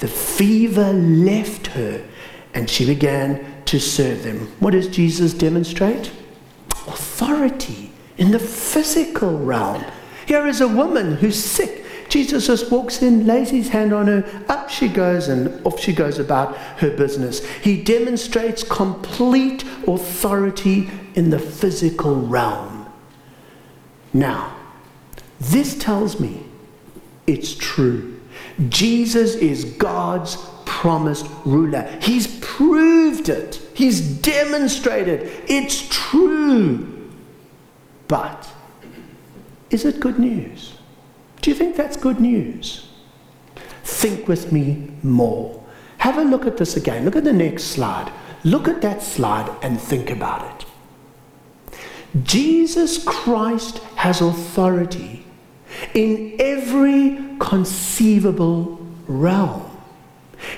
The 0.00 0.08
fever 0.08 0.92
left 0.92 1.68
her, 1.68 2.02
and 2.54 2.70
she 2.70 2.86
began 2.86 3.62
to 3.66 3.78
serve 3.78 4.22
them. 4.22 4.46
What 4.58 4.70
does 4.70 4.88
Jesus 4.88 5.34
demonstrate? 5.34 6.10
Authority 6.86 7.92
in 8.16 8.30
the 8.30 8.38
physical 8.38 9.38
realm. 9.38 9.84
Here 10.26 10.46
is 10.46 10.60
a 10.60 10.68
woman 10.68 11.16
who's 11.16 11.42
sick. 11.42 11.84
Jesus 12.08 12.46
just 12.46 12.70
walks 12.70 13.02
in, 13.02 13.26
lays 13.26 13.50
his 13.50 13.68
hand 13.68 13.92
on 13.92 14.06
her, 14.06 14.44
up 14.48 14.68
she 14.68 14.88
goes, 14.88 15.28
and 15.28 15.64
off 15.64 15.78
she 15.78 15.92
goes 15.92 16.18
about 16.18 16.56
her 16.78 16.90
business. 16.90 17.44
He 17.62 17.82
demonstrates 17.82 18.62
complete 18.62 19.64
authority 19.86 20.90
in 21.14 21.30
the 21.30 21.38
physical 21.38 22.16
realm. 22.16 22.69
Now, 24.12 24.56
this 25.38 25.78
tells 25.78 26.20
me 26.20 26.44
it's 27.26 27.54
true. 27.54 28.20
Jesus 28.68 29.34
is 29.36 29.64
God's 29.64 30.36
promised 30.66 31.26
ruler. 31.44 31.82
He's 32.00 32.38
proved 32.40 33.28
it, 33.28 33.60
He's 33.74 34.00
demonstrated 34.00 35.30
it's 35.48 35.88
true. 35.88 37.10
But 38.08 38.52
is 39.70 39.84
it 39.84 40.00
good 40.00 40.18
news? 40.18 40.74
Do 41.40 41.50
you 41.50 41.56
think 41.56 41.76
that's 41.76 41.96
good 41.96 42.20
news? 42.20 42.88
Think 43.84 44.28
with 44.28 44.52
me 44.52 44.90
more. 45.02 45.64
Have 45.98 46.18
a 46.18 46.24
look 46.24 46.46
at 46.46 46.56
this 46.56 46.76
again. 46.76 47.04
Look 47.04 47.16
at 47.16 47.24
the 47.24 47.32
next 47.32 47.64
slide. 47.64 48.12
Look 48.44 48.68
at 48.68 48.82
that 48.82 49.02
slide 49.02 49.54
and 49.62 49.80
think 49.80 50.10
about 50.10 50.59
it. 50.59 50.59
Jesus 52.22 53.02
Christ 53.02 53.78
has 53.96 54.20
authority 54.20 55.24
in 55.94 56.36
every 56.38 57.18
conceivable 57.38 58.84
realm. 59.06 59.66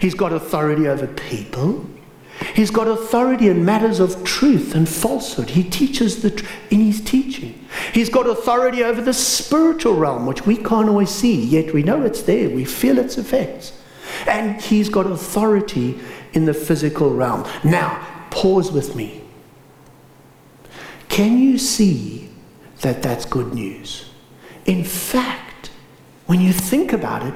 He's 0.01 0.15
got 0.15 0.33
authority 0.33 0.89
over 0.89 1.07
people. 1.07 1.87
He's 2.55 2.71
got 2.71 2.89
authority 2.89 3.49
in 3.49 3.65
matters 3.65 4.01
of 4.01 4.25
truth 4.25 4.75
and 4.75 4.89
falsehood. 4.89 5.51
He 5.51 5.63
teaches 5.63 6.23
the 6.23 6.31
tr- 6.31 6.47
in 6.71 6.81
his 6.81 7.01
teaching. 7.01 7.67
He's 7.93 8.09
got 8.09 8.27
authority 8.27 8.83
over 8.83 9.01
the 9.01 9.13
spiritual 9.13 9.95
realm, 9.95 10.27
which 10.27 10.45
we 10.47 10.57
can't 10.57 10.89
always 10.89 11.11
see, 11.11 11.41
yet 11.45 11.73
we 11.73 11.83
know 11.83 12.03
it's 12.03 12.23
there. 12.23 12.49
We 12.49 12.65
feel 12.65 12.99
its 12.99 13.17
effects. 13.19 13.79
And 14.27 14.61
he's 14.61 14.89
got 14.89 15.07
authority 15.07 15.99
in 16.33 16.45
the 16.45 16.55
physical 16.55 17.15
realm. 17.15 17.47
Now, 17.65 18.27
pause 18.31 18.73
with 18.73 18.97
me. 18.97 19.22
Can 21.13 21.39
you 21.39 21.59
see 21.59 22.31
that 22.81 23.03
that's 23.03 23.27
good 23.27 23.53
news? 23.53 24.09
In 24.65 24.83
fact, 24.83 25.71
when 26.25 26.41
you 26.41 26.55
think 26.55 26.95
about 26.95 27.23
it, 27.23 27.35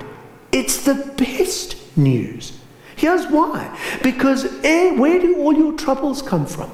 it's 0.50 0.86
the 0.86 0.94
best 1.18 1.76
news. 1.94 2.58
Here's 2.96 3.26
why. 3.26 3.78
Because 4.02 4.46
eh, 4.64 4.92
where 4.92 5.20
do 5.20 5.36
all 5.36 5.52
your 5.52 5.74
troubles 5.74 6.22
come 6.22 6.46
from? 6.46 6.70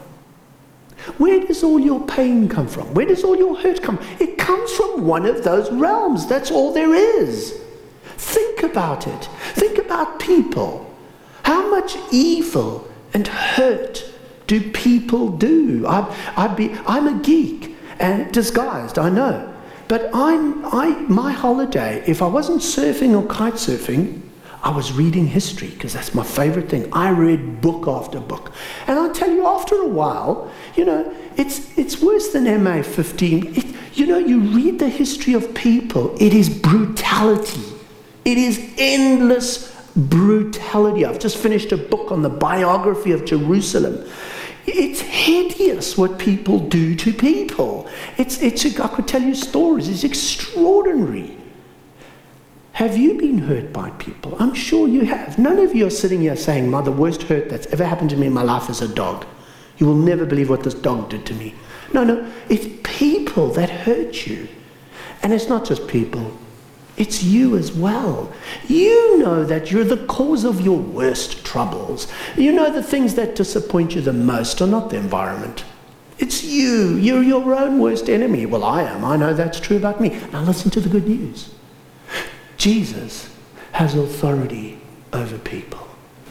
Where 1.19 1.45
does 1.45 1.65
all 1.65 1.81
your 1.81 2.07
pain 2.07 2.49
come 2.49 2.69
from? 2.69 2.95
Where 2.95 3.07
does 3.07 3.25
all 3.25 3.35
your 3.37 3.59
hurt 3.59 3.83
come? 3.83 3.99
It 4.21 4.39
comes 4.39 4.71
from 4.71 5.05
one 5.05 5.27
of 5.27 5.43
those 5.43 5.73
realms. 5.73 6.29
That's 6.29 6.53
all 6.53 6.73
there 6.73 6.95
is. 6.95 7.61
Think 8.17 8.63
about 8.63 9.09
it. 9.09 9.25
Think 9.55 9.79
about 9.79 10.21
people. 10.21 10.89
How 11.43 11.69
much 11.69 11.97
evil 12.13 12.89
and 13.13 13.27
hurt 13.27 14.12
do 14.53 14.71
people 14.73 15.31
do? 15.31 15.87
I, 15.87 16.15
I'd 16.37 16.57
be, 16.57 16.71
I'm 16.87 17.09
a 17.09 17.23
geek 17.23 17.75
and 17.99 18.31
disguised, 18.33 18.99
I 18.99 19.09
know. 19.09 19.51
But 19.89 20.11
I'm, 20.13 20.63
I, 20.67 20.91
my 21.09 21.33
holiday, 21.33 22.05
if 22.07 22.21
I 22.21 22.27
wasn't 22.27 22.61
surfing 22.61 23.19
or 23.19 23.27
kite 23.29 23.55
surfing, 23.55 24.21
I 24.63 24.69
was 24.69 24.93
reading 24.93 25.27
history 25.27 25.69
because 25.71 25.95
that's 25.95 26.15
my 26.15 26.23
favorite 26.23 26.69
thing. 26.69 26.93
I 26.93 27.09
read 27.09 27.63
book 27.63 27.89
after 27.89 28.21
book. 28.21 28.53
And 28.87 28.99
I 28.99 29.09
tell 29.15 29.31
you, 29.31 29.47
after 29.47 29.75
a 29.77 29.89
while, 29.89 30.53
you 30.77 30.85
know, 30.85 31.15
it's, 31.39 31.77
it's 31.79 32.03
worse 32.03 32.29
than 32.35 32.45
MA 32.63 32.83
15. 32.83 33.57
It, 33.57 33.65
you 33.95 34.07
know, 34.07 34.19
you 34.19 34.41
read 34.41 34.79
the 34.79 34.89
history 34.91 35.33
of 35.33 35.55
people, 35.55 36.15
it 36.21 36.35
is 36.35 36.51
brutality, 36.51 37.65
it 38.27 38.37
is 38.37 38.61
endless 38.77 39.73
brutality. 39.97 41.07
I've 41.07 41.19
just 41.19 41.39
finished 41.39 41.73
a 41.73 41.77
book 41.79 42.13
on 42.13 42.21
the 42.21 42.31
biography 42.31 43.13
of 43.13 43.25
Jerusalem. 43.25 44.07
It's 44.75 45.01
hideous 45.01 45.99
what 45.99 46.19
people 46.19 46.59
do 46.59 46.95
to 46.97 47.13
people. 47.13 47.89
It's, 48.17 48.41
it's, 48.41 48.65
I 48.81 48.89
could 48.89 49.07
tell 49.07 49.23
you 49.23 49.35
stories. 49.35 49.89
It's 49.89 50.05
extraordinary. 50.05 51.37
Have 52.73 52.97
you 52.97 53.19
been 53.19 53.39
hurt 53.39 53.73
by 53.73 53.91
people? 53.91 54.35
I'm 54.41 54.55
sure 54.55 54.89
you 54.89 55.03
have. 55.03 55.39
None 55.39 55.59
of 55.59 55.75
you 55.75 55.87
are 55.87 55.91
sitting 55.91 56.23
here 56.23 56.37
saying, 56.37 56.71
My, 56.71 56.81
the 56.81 56.91
worst 56.91 57.25
hurt 57.25 57.51
that's 57.51 57.67
ever 57.67 57.85
happened 57.85 58.11
to 58.11 58.17
me 58.17 58.29
in 58.29 58.33
my 58.33 58.43
life 58.43 58.71
is 58.71 58.81
a 58.81 58.89
dog. 58.89 59.27
You 59.77 59.87
will 59.87 59.95
never 59.95 60.25
believe 60.25 60.49
what 60.49 60.63
this 60.63 60.75
dog 60.75 61.11
did 61.11 61.27
to 61.27 61.35
me. 61.35 61.55
No, 61.93 62.03
no, 62.03 62.33
it's 62.49 62.67
people 62.83 63.49
that 63.53 63.69
hurt 63.69 64.27
you. 64.27 64.49
And 65.23 65.33
it's 65.33 65.49
not 65.49 65.67
just 65.67 65.87
people, 65.87 66.37
it's 66.97 67.23
you 67.23 67.57
as 67.57 67.73
well. 67.73 68.33
You 68.69 69.19
know 69.19 69.45
that 69.45 69.71
you're 69.71 69.85
the 69.85 70.07
cause 70.07 70.45
of 70.45 70.61
your 70.61 70.79
worst 70.79 71.45
troubles. 71.45 72.07
You 72.37 72.53
know 72.53 72.71
the 72.71 72.83
things 72.83 73.15
that 73.15 73.35
disappoint 73.35 73.95
you 73.95 74.03
the 74.03 74.13
most 74.13 74.61
are 74.61 74.67
not 74.67 74.91
the 74.91 74.97
environment. 74.97 75.65
It's 76.19 76.45
you. 76.45 76.97
You're 76.97 77.23
your 77.23 77.55
own 77.55 77.81
worst 77.81 78.09
enemy. 78.09 78.47
Well, 78.47 78.63
I 78.63 78.83
am. 78.83 79.05
I 79.05 79.17
know 79.17 79.35
that's 79.35 79.59
true 79.59 79.77
about 79.77 80.01
me. 80.01 80.11
Now 80.33 80.43
listen 80.43 80.71
to 80.73 80.81
the 80.81 80.89
good 80.89 81.09
news. 81.09 81.55
Jesus 82.57 83.35
has 83.73 83.95
authority 83.95 84.79
over 85.13 85.39
people. 85.39 85.87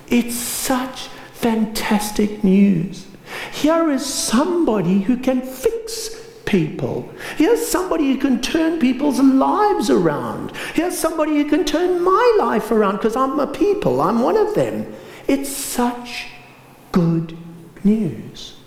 It's 0.07 0.35
such 0.35 1.07
fantastic 1.33 2.43
news. 2.43 3.07
Here 3.51 3.89
is 3.89 4.05
somebody 4.05 5.01
who 5.01 5.17
can 5.17 5.41
fix 5.41 5.80
people. 6.51 7.09
Here's 7.37 7.65
somebody 7.65 8.11
who 8.11 8.17
can 8.17 8.41
turn 8.41 8.77
people's 8.77 9.21
lives 9.21 9.89
around. 9.89 10.51
Here's 10.73 10.97
somebody 10.97 11.37
who 11.37 11.45
can 11.45 11.63
turn 11.63 12.03
my 12.03 12.35
life 12.37 12.71
around 12.71 12.97
because 12.97 13.15
I'm 13.15 13.39
a 13.39 13.47
people, 13.47 14.01
I'm 14.01 14.19
one 14.19 14.35
of 14.35 14.53
them. 14.53 14.93
It's 15.29 15.49
such 15.49 16.27
good 16.91 17.37
news. 17.85 18.57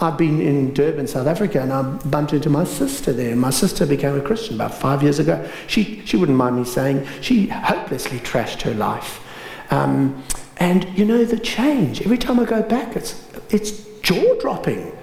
I've 0.00 0.18
been 0.18 0.40
in 0.40 0.74
Durban, 0.74 1.06
South 1.06 1.28
Africa, 1.28 1.60
and 1.60 1.72
I 1.72 1.82
bumped 1.82 2.32
into 2.32 2.50
my 2.50 2.64
sister 2.64 3.12
there. 3.12 3.36
My 3.36 3.50
sister 3.50 3.86
became 3.86 4.16
a 4.16 4.20
Christian 4.20 4.56
about 4.56 4.74
five 4.74 5.02
years 5.02 5.20
ago. 5.20 5.48
She, 5.68 6.02
she 6.04 6.16
wouldn't 6.16 6.38
mind 6.38 6.56
me 6.56 6.64
saying 6.64 7.06
she 7.20 7.46
hopelessly 7.46 8.18
trashed 8.20 8.62
her 8.62 8.74
life. 8.74 9.24
Um, 9.70 10.24
and 10.56 10.88
you 10.98 11.04
know 11.04 11.24
the 11.24 11.38
change. 11.38 12.02
Every 12.02 12.18
time 12.18 12.40
I 12.40 12.44
go 12.44 12.62
back, 12.62 12.96
it's, 12.96 13.24
it's 13.50 13.84
jaw 14.00 14.40
dropping. 14.40 14.97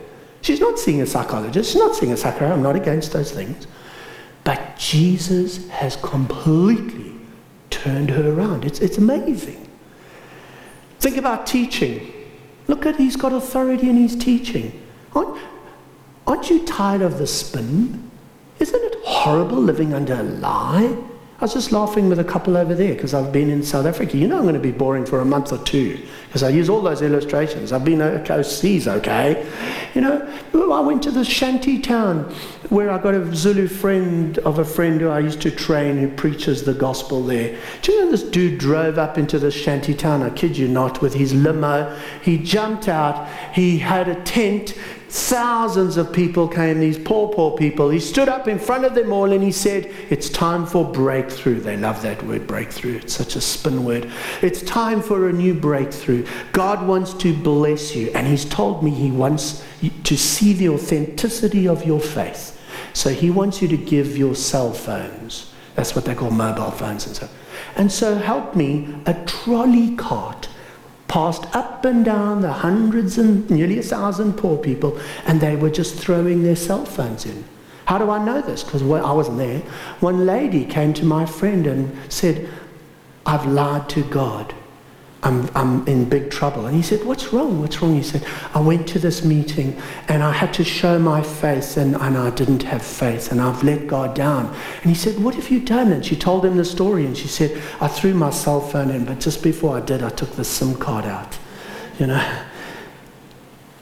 She's 0.45 0.59
not 0.59 0.77
seeing 0.77 1.01
a 1.01 1.07
psychologist, 1.07 1.71
she's 1.71 1.81
not 1.81 1.95
seeing 1.95 2.11
a 2.11 2.17
psychiatrist. 2.17 2.53
I'm 2.53 2.61
not 2.61 2.75
against 2.75 3.11
those 3.11 3.31
things. 3.31 3.65
But 4.43 4.77
Jesus 4.77 5.67
has 5.69 5.95
completely 5.95 7.13
turned 7.71 8.11
her 8.11 8.31
around. 8.31 8.63
It's, 8.63 8.79
it's 8.79 8.99
amazing. 8.99 9.67
Think 10.99 11.17
about 11.17 11.47
teaching. 11.47 12.13
Look 12.67 12.85
at 12.85 12.95
he's 12.95 13.15
got 13.15 13.33
authority 13.33 13.89
in 13.89 13.95
his 13.95 14.15
teaching. 14.15 14.79
Aren't, 15.15 15.41
aren't 16.27 16.47
you 16.51 16.63
tired 16.63 17.01
of 17.01 17.17
the 17.17 17.25
spin? 17.25 18.11
Isn't 18.59 18.83
it 18.83 18.99
horrible 19.03 19.57
living 19.57 19.95
under 19.95 20.13
a 20.13 20.21
lie? 20.21 20.95
I 21.37 21.43
was 21.43 21.53
just 21.53 21.73
laughing 21.73 22.07
with 22.07 22.19
a 22.19 22.23
couple 22.23 22.55
over 22.55 22.73
there 22.73 22.93
because 22.93 23.13
I've 23.13 23.33
been 23.33 23.49
in 23.49 23.61
South 23.61 23.85
Africa. 23.85 24.15
You 24.15 24.25
know 24.25 24.37
I'm 24.37 24.43
going 24.43 24.53
to 24.53 24.59
be 24.59 24.71
boring 24.71 25.05
for 25.05 25.19
a 25.19 25.25
month 25.25 25.51
or 25.51 25.57
two 25.57 26.01
because 26.27 26.43
I 26.43 26.49
use 26.49 26.69
all 26.69 26.81
those 26.81 27.01
illustrations. 27.01 27.73
I've 27.73 27.83
been 27.83 28.01
overseas, 28.01 28.87
okay? 28.87 29.45
You 29.93 29.99
know, 29.99 30.25
I 30.53 30.79
went 30.79 31.03
to 31.03 31.11
this 31.11 31.27
shanty 31.27 31.79
town 31.79 32.33
where 32.69 32.89
I 32.89 32.97
got 32.97 33.15
a 33.15 33.35
Zulu 33.35 33.67
friend 33.67 34.37
of 34.39 34.59
a 34.59 34.65
friend 34.65 35.01
who 35.01 35.09
I 35.09 35.19
used 35.19 35.41
to 35.41 35.51
train 35.51 35.97
who 35.97 36.07
preaches 36.07 36.63
the 36.63 36.73
gospel 36.73 37.21
there. 37.21 37.57
Do 37.81 37.91
you 37.91 38.05
know 38.05 38.11
this 38.11 38.23
dude 38.23 38.57
drove 38.57 38.97
up 38.97 39.17
into 39.17 39.37
this 39.37 39.53
shanty 39.53 39.93
town, 39.93 40.23
I 40.23 40.29
kid 40.29 40.57
you 40.57 40.69
not, 40.69 41.01
with 41.01 41.13
his 41.13 41.33
limo. 41.33 41.97
He 42.21 42.37
jumped 42.37 42.87
out, 42.87 43.29
he 43.53 43.77
had 43.77 44.07
a 44.07 44.21
tent, 44.23 44.73
Thousands 45.15 45.95
of 45.95 46.11
people 46.11 46.45
came, 46.45 46.81
these 46.81 46.99
poor, 46.99 47.29
poor 47.29 47.55
people. 47.57 47.89
He 47.89 48.01
stood 48.01 48.27
up 48.27 48.49
in 48.49 48.59
front 48.59 48.83
of 48.83 48.95
them 48.95 49.13
all 49.13 49.31
and 49.31 49.41
he 49.41 49.53
said, 49.53 49.89
It's 50.09 50.27
time 50.27 50.65
for 50.65 50.83
breakthrough. 50.83 51.61
They 51.61 51.77
love 51.77 52.01
that 52.01 52.21
word, 52.23 52.45
breakthrough. 52.45 52.97
It's 52.97 53.13
such 53.13 53.37
a 53.37 53.41
spin 53.41 53.85
word. 53.85 54.11
It's 54.41 54.61
time 54.63 55.01
for 55.01 55.29
a 55.29 55.31
new 55.31 55.53
breakthrough. 55.53 56.27
God 56.51 56.85
wants 56.85 57.13
to 57.13 57.33
bless 57.33 57.95
you. 57.95 58.11
And 58.13 58.27
He's 58.27 58.43
told 58.43 58.83
me 58.83 58.91
He 58.91 59.09
wants 59.09 59.63
to 60.03 60.17
see 60.17 60.51
the 60.51 60.67
authenticity 60.67 61.65
of 61.65 61.85
your 61.85 62.01
faith. 62.01 62.61
So 62.91 63.09
He 63.09 63.31
wants 63.31 63.61
you 63.61 63.69
to 63.69 63.77
give 63.77 64.17
your 64.17 64.35
cell 64.35 64.73
phones. 64.73 65.49
That's 65.75 65.95
what 65.95 66.03
they 66.03 66.13
call 66.13 66.31
mobile 66.31 66.71
phones 66.71 67.07
and 67.07 67.15
so. 67.15 67.29
And 67.77 67.89
so 67.89 68.17
help 68.17 68.53
me, 68.53 68.93
a 69.05 69.13
trolley 69.25 69.95
cart 69.95 70.49
passed 71.07 71.45
up 71.55 71.85
and 71.85 72.03
down 72.03 72.41
the 72.41 72.51
hundreds 72.51 73.17
and 73.17 73.49
nearly 73.49 73.79
a 73.79 73.83
thousand 73.83 74.33
poor 74.33 74.57
people, 74.57 74.99
and 75.25 75.39
they 75.39 75.55
were 75.55 75.69
just 75.69 75.95
throwing 75.95 76.43
their 76.43 76.55
cell 76.55 76.85
phones 76.85 77.25
in. 77.25 77.43
How 77.85 77.97
do 77.97 78.09
I 78.09 78.23
know 78.23 78.41
this? 78.41 78.63
Because 78.63 78.81
I 78.81 79.11
wasn't 79.11 79.37
there. 79.37 79.59
One 79.99 80.25
lady 80.25 80.65
came 80.65 80.93
to 80.95 81.05
my 81.05 81.25
friend 81.25 81.67
and 81.67 81.95
said, 82.11 82.49
I've 83.25 83.45
lied 83.45 83.89
to 83.89 84.03
God. 84.03 84.55
I'm, 85.25 85.49
I'm 85.55 85.87
in 85.87 86.07
big 86.07 86.29
trouble. 86.29 86.67
And 86.67 86.75
he 86.75 86.83
said, 86.83 87.03
What's 87.03 87.33
wrong? 87.33 87.59
What's 87.59 87.81
wrong? 87.81 87.95
He 87.95 88.03
said, 88.03 88.23
I 88.53 88.59
went 88.59 88.87
to 88.89 88.99
this 88.99 89.25
meeting 89.25 89.75
and 90.07 90.21
I 90.23 90.31
had 90.31 90.53
to 90.53 90.63
show 90.63 90.99
my 90.99 91.23
faith 91.23 91.77
and, 91.77 91.95
and 91.95 92.15
I 92.15 92.29
didn't 92.29 92.61
have 92.61 92.85
faith 92.85 93.31
and 93.31 93.41
I've 93.41 93.63
let 93.63 93.87
God 93.87 94.13
down. 94.13 94.45
And 94.81 94.85
he 94.85 94.93
said, 94.93 95.21
What 95.21 95.33
have 95.33 95.49
you 95.49 95.59
done? 95.59 95.91
And 95.91 96.05
she 96.05 96.15
told 96.15 96.45
him 96.45 96.57
the 96.57 96.63
story 96.63 97.07
and 97.07 97.17
she 97.17 97.27
said, 97.27 97.59
I 97.81 97.87
threw 97.87 98.13
my 98.13 98.29
cell 98.29 98.61
phone 98.61 98.91
in, 98.91 99.03
but 99.03 99.19
just 99.19 99.41
before 99.41 99.75
I 99.75 99.81
did, 99.81 100.03
I 100.03 100.09
took 100.09 100.31
the 100.33 100.45
SIM 100.45 100.75
card 100.75 101.05
out. 101.05 101.39
You 101.97 102.05
know? 102.05 102.41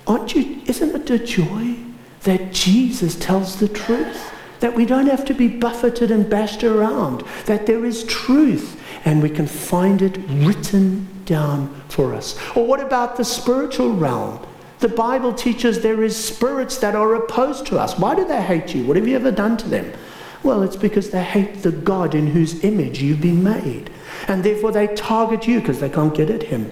Aren't 0.07 0.35
you, 0.35 0.61
isn't 0.65 0.95
it 0.95 1.09
a 1.09 1.19
joy 1.19 1.75
that 2.21 2.53
Jesus 2.53 3.15
tells 3.19 3.59
the 3.59 3.67
truth? 3.67 4.31
That 4.61 4.75
we 4.75 4.85
don't 4.85 5.07
have 5.07 5.25
to 5.25 5.33
be 5.33 5.49
buffeted 5.49 6.09
and 6.09 6.29
bashed 6.29 6.63
around, 6.63 7.25
that 7.47 7.65
there 7.65 7.83
is 7.83 8.05
truth 8.05 8.79
and 9.03 9.21
we 9.21 9.29
can 9.29 9.45
find 9.45 10.01
it 10.01 10.17
written 10.29 11.12
down 11.25 11.73
for 11.89 12.13
us. 12.13 12.37
Or 12.55 12.65
what 12.65 12.79
about 12.79 13.17
the 13.17 13.23
spiritual 13.23 13.93
realm? 13.93 14.45
The 14.79 14.89
Bible 14.89 15.33
teaches 15.33 15.81
there 15.81 16.03
is 16.03 16.15
spirits 16.15 16.77
that 16.79 16.95
are 16.95 17.15
opposed 17.15 17.65
to 17.67 17.79
us. 17.79 17.97
Why 17.97 18.15
do 18.15 18.25
they 18.25 18.41
hate 18.41 18.75
you? 18.75 18.85
What 18.85 18.97
have 18.97 19.07
you 19.07 19.15
ever 19.15 19.31
done 19.31 19.55
to 19.57 19.69
them? 19.69 19.93
Well, 20.43 20.61
it's 20.61 20.75
because 20.75 21.09
they 21.09 21.23
hate 21.23 21.63
the 21.63 21.71
God 21.71 22.13
in 22.13 22.27
whose 22.27 22.63
image 22.65 23.01
you've 23.01 23.21
been 23.21 23.43
made. 23.43 23.89
And 24.27 24.43
therefore 24.43 24.71
they 24.73 24.87
target 24.87 25.47
you 25.47 25.61
because 25.61 25.79
they 25.79 25.89
can't 25.89 26.13
get 26.13 26.29
at 26.29 26.43
him. 26.43 26.69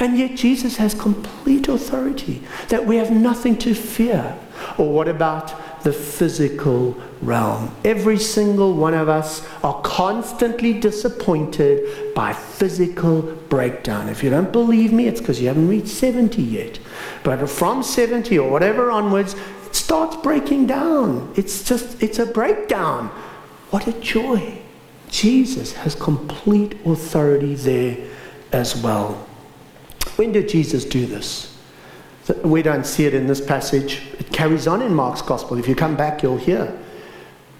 And 0.00 0.18
yet 0.18 0.36
Jesus 0.36 0.76
has 0.78 0.94
complete 0.94 1.68
authority 1.68 2.42
that 2.68 2.84
we 2.84 2.96
have 2.96 3.10
nothing 3.10 3.56
to 3.58 3.74
fear. 3.74 4.36
Or 4.78 4.92
what 4.92 5.08
about 5.08 5.54
the 5.82 5.92
physical 5.92 6.96
realm. 7.20 7.74
Every 7.84 8.18
single 8.18 8.74
one 8.74 8.94
of 8.94 9.08
us 9.08 9.46
are 9.62 9.80
constantly 9.82 10.72
disappointed 10.72 12.14
by 12.14 12.32
physical 12.32 13.22
breakdown. 13.48 14.08
If 14.08 14.22
you 14.22 14.30
don't 14.30 14.52
believe 14.52 14.92
me, 14.92 15.06
it's 15.06 15.20
because 15.20 15.40
you 15.40 15.48
haven't 15.48 15.68
reached 15.68 15.88
70 15.88 16.42
yet. 16.42 16.78
But 17.24 17.46
from 17.48 17.82
70 17.82 18.38
or 18.38 18.50
whatever 18.50 18.90
onwards, 18.90 19.34
it 19.66 19.74
starts 19.74 20.16
breaking 20.16 20.66
down. 20.66 21.32
It's 21.36 21.64
just, 21.64 22.02
it's 22.02 22.18
a 22.18 22.26
breakdown. 22.26 23.08
What 23.70 23.86
a 23.86 23.92
joy. 23.92 24.58
Jesus 25.08 25.72
has 25.74 25.94
complete 25.94 26.74
authority 26.86 27.54
there 27.54 27.96
as 28.52 28.76
well. 28.76 29.26
When 30.16 30.32
did 30.32 30.48
Jesus 30.48 30.84
do 30.84 31.06
this? 31.06 31.51
We 32.44 32.62
don't 32.62 32.86
see 32.86 33.04
it 33.04 33.14
in 33.14 33.26
this 33.26 33.40
passage. 33.40 34.02
It 34.18 34.32
carries 34.32 34.66
on 34.66 34.82
in 34.82 34.94
Mark's 34.94 35.22
gospel. 35.22 35.58
If 35.58 35.68
you 35.68 35.74
come 35.74 35.96
back, 35.96 36.22
you'll 36.22 36.36
hear. 36.36 36.78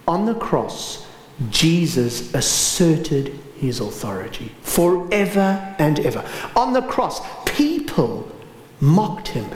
On 0.06 0.26
the 0.26 0.34
cross, 0.34 1.06
Jesus 1.50 2.32
asserted 2.34 3.38
his 3.56 3.80
authority 3.80 4.52
forever 4.62 5.74
and 5.78 6.00
ever. 6.00 6.24
On 6.56 6.72
the 6.72 6.82
cross, 6.82 7.20
people 7.44 8.30
mocked 8.80 9.28
him, 9.28 9.46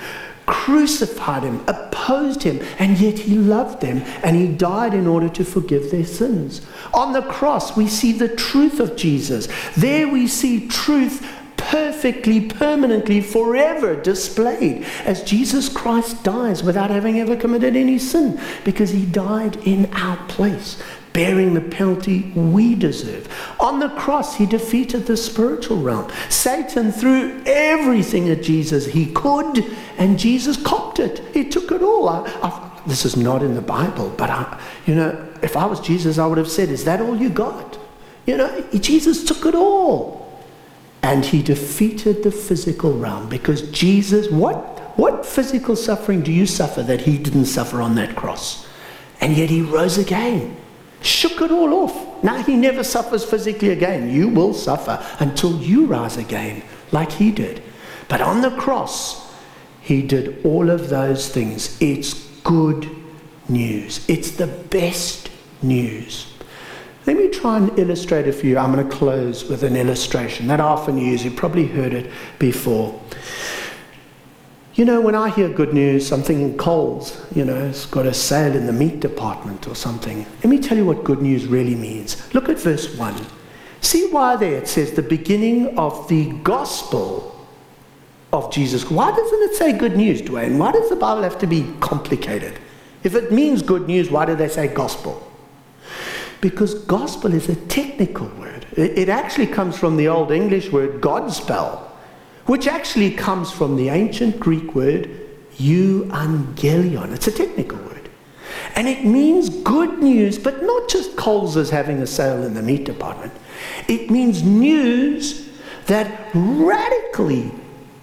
crucified 0.46 1.42
him, 1.42 1.62
opposed 1.66 2.44
him, 2.44 2.64
and 2.78 2.98
yet 2.98 3.18
he 3.18 3.36
loved 3.36 3.80
them 3.80 4.02
and 4.22 4.36
he 4.36 4.46
died 4.46 4.94
in 4.94 5.06
order 5.06 5.28
to 5.28 5.44
forgive 5.44 5.90
their 5.90 6.04
sins. 6.04 6.64
On 6.94 7.12
the 7.12 7.22
cross, 7.22 7.76
we 7.76 7.88
see 7.88 8.12
the 8.12 8.28
truth 8.28 8.78
of 8.78 8.96
Jesus. 8.96 9.48
There 9.76 10.08
we 10.08 10.28
see 10.28 10.68
truth 10.68 11.26
perfectly, 11.66 12.40
permanently, 12.40 13.20
forever 13.20 13.96
displayed 13.96 14.84
as 15.04 15.24
Jesus 15.24 15.68
Christ 15.68 16.22
dies 16.22 16.62
without 16.62 16.90
having 16.90 17.18
ever 17.18 17.34
committed 17.34 17.74
any 17.74 17.98
sin 17.98 18.40
because 18.64 18.90
he 18.90 19.04
died 19.04 19.56
in 19.66 19.92
our 19.92 20.16
place, 20.28 20.80
bearing 21.12 21.54
the 21.54 21.60
penalty 21.60 22.30
we 22.36 22.76
deserve. 22.76 23.28
On 23.58 23.80
the 23.80 23.88
cross, 23.88 24.36
he 24.36 24.46
defeated 24.46 25.06
the 25.06 25.16
spiritual 25.16 25.78
realm. 25.82 26.08
Satan 26.28 26.92
threw 26.92 27.42
everything 27.44 28.30
at 28.30 28.44
Jesus 28.44 28.86
he 28.86 29.06
could, 29.06 29.64
and 29.98 30.20
Jesus 30.20 30.56
copped 30.56 31.00
it. 31.00 31.18
He 31.34 31.48
took 31.48 31.72
it 31.72 31.82
all. 31.82 32.08
I, 32.08 32.20
I, 32.44 32.80
this 32.86 33.04
is 33.04 33.16
not 33.16 33.42
in 33.42 33.56
the 33.56 33.60
Bible, 33.60 34.14
but 34.16 34.30
I, 34.30 34.60
you 34.86 34.94
know, 34.94 35.28
if 35.42 35.56
I 35.56 35.66
was 35.66 35.80
Jesus, 35.80 36.16
I 36.16 36.26
would 36.26 36.38
have 36.38 36.50
said, 36.50 36.68
Is 36.68 36.84
that 36.84 37.00
all 37.00 37.16
you 37.16 37.28
got? 37.28 37.76
You 38.24 38.36
know, 38.36 38.64
Jesus 38.72 39.24
took 39.24 39.44
it 39.46 39.56
all 39.56 40.25
and 41.06 41.24
he 41.24 41.40
defeated 41.40 42.24
the 42.24 42.32
physical 42.32 42.92
realm 42.98 43.28
because 43.28 43.70
Jesus, 43.70 44.28
what, 44.28 44.56
what 44.98 45.24
physical 45.24 45.76
suffering 45.76 46.20
do 46.20 46.32
you 46.32 46.46
suffer 46.46 46.82
that 46.82 47.02
he 47.02 47.16
didn't 47.16 47.44
suffer 47.44 47.80
on 47.80 47.94
that 47.94 48.16
cross? 48.16 48.66
And 49.20 49.36
yet 49.36 49.48
he 49.48 49.62
rose 49.62 49.98
again, 49.98 50.56
shook 51.02 51.40
it 51.40 51.52
all 51.52 51.72
off. 51.74 52.24
Now 52.24 52.42
he 52.42 52.56
never 52.56 52.82
suffers 52.82 53.24
physically 53.24 53.68
again. 53.68 54.10
You 54.10 54.26
will 54.26 54.52
suffer 54.52 55.00
until 55.20 55.56
you 55.62 55.86
rise 55.86 56.16
again, 56.16 56.64
like 56.90 57.12
he 57.12 57.30
did. 57.30 57.62
But 58.08 58.20
on 58.20 58.40
the 58.40 58.50
cross, 58.56 59.32
he 59.82 60.02
did 60.02 60.44
all 60.44 60.70
of 60.70 60.88
those 60.88 61.28
things. 61.28 61.80
It's 61.80 62.14
good 62.42 62.90
news, 63.48 64.04
it's 64.08 64.32
the 64.32 64.48
best 64.48 65.30
news. 65.62 66.35
Let 67.06 67.16
me 67.16 67.28
try 67.28 67.58
and 67.58 67.78
illustrate 67.78 68.26
it 68.26 68.32
for 68.32 68.46
you. 68.46 68.58
I'm 68.58 68.72
going 68.72 68.88
to 68.88 68.96
close 68.96 69.44
with 69.44 69.62
an 69.62 69.76
illustration 69.76 70.48
that 70.48 70.60
I 70.60 70.64
often 70.64 70.98
use. 70.98 71.24
You've 71.24 71.36
probably 71.36 71.66
heard 71.68 71.92
it 71.92 72.10
before. 72.40 73.00
You 74.74 74.84
know, 74.84 75.00
when 75.00 75.14
I 75.14 75.30
hear 75.30 75.48
good 75.48 75.72
news, 75.72 76.12
I'm 76.12 76.22
thinking 76.22 76.58
Coles, 76.58 77.24
you 77.34 77.44
know, 77.44 77.66
it's 77.66 77.86
got 77.86 78.06
a 78.06 78.12
sale 78.12 78.54
in 78.54 78.66
the 78.66 78.72
meat 78.72 79.00
department 79.00 79.68
or 79.68 79.74
something. 79.74 80.26
Let 80.42 80.46
me 80.46 80.58
tell 80.58 80.76
you 80.76 80.84
what 80.84 81.04
good 81.04 81.22
news 81.22 81.46
really 81.46 81.74
means. 81.74 82.34
Look 82.34 82.48
at 82.48 82.58
verse 82.58 82.94
1. 82.96 83.14
See 83.80 84.08
why 84.10 84.36
there 84.36 84.56
it 84.56 84.68
says 84.68 84.92
the 84.92 85.02
beginning 85.02 85.78
of 85.78 86.08
the 86.08 86.32
gospel 86.42 87.46
of 88.32 88.52
Jesus. 88.52 88.90
Why 88.90 89.10
doesn't 89.12 89.42
it 89.44 89.54
say 89.54 89.72
good 89.72 89.96
news, 89.96 90.20
Dwayne? 90.20 90.58
Why 90.58 90.72
does 90.72 90.88
the 90.90 90.96
Bible 90.96 91.22
have 91.22 91.38
to 91.38 91.46
be 91.46 91.72
complicated? 91.80 92.58
If 93.02 93.14
it 93.14 93.32
means 93.32 93.62
good 93.62 93.86
news, 93.86 94.10
why 94.10 94.26
do 94.26 94.34
they 94.34 94.48
say 94.48 94.66
gospel? 94.68 95.25
Because 96.46 96.74
gospel 96.74 97.34
is 97.34 97.48
a 97.48 97.56
technical 97.56 98.28
word. 98.38 98.66
It 98.76 99.08
actually 99.08 99.48
comes 99.48 99.76
from 99.76 99.96
the 99.96 100.06
Old 100.06 100.30
English 100.30 100.70
word 100.70 101.00
Godspell, 101.00 101.80
which 102.44 102.68
actually 102.68 103.10
comes 103.10 103.50
from 103.50 103.74
the 103.74 103.88
ancient 103.88 104.38
Greek 104.38 104.72
word 104.72 105.10
euangelion. 105.56 107.12
It's 107.12 107.26
a 107.26 107.32
technical 107.32 107.78
word. 107.78 108.08
And 108.76 108.86
it 108.86 109.04
means 109.04 109.48
good 109.48 109.98
news, 109.98 110.38
but 110.38 110.62
not 110.62 110.88
just 110.88 111.16
Coles 111.16 111.56
is 111.56 111.68
having 111.68 112.00
a 112.00 112.06
sale 112.06 112.44
in 112.44 112.54
the 112.54 112.62
meat 112.62 112.84
department. 112.84 113.32
It 113.88 114.08
means 114.08 114.44
news 114.44 115.50
that 115.86 116.30
radically 116.32 117.50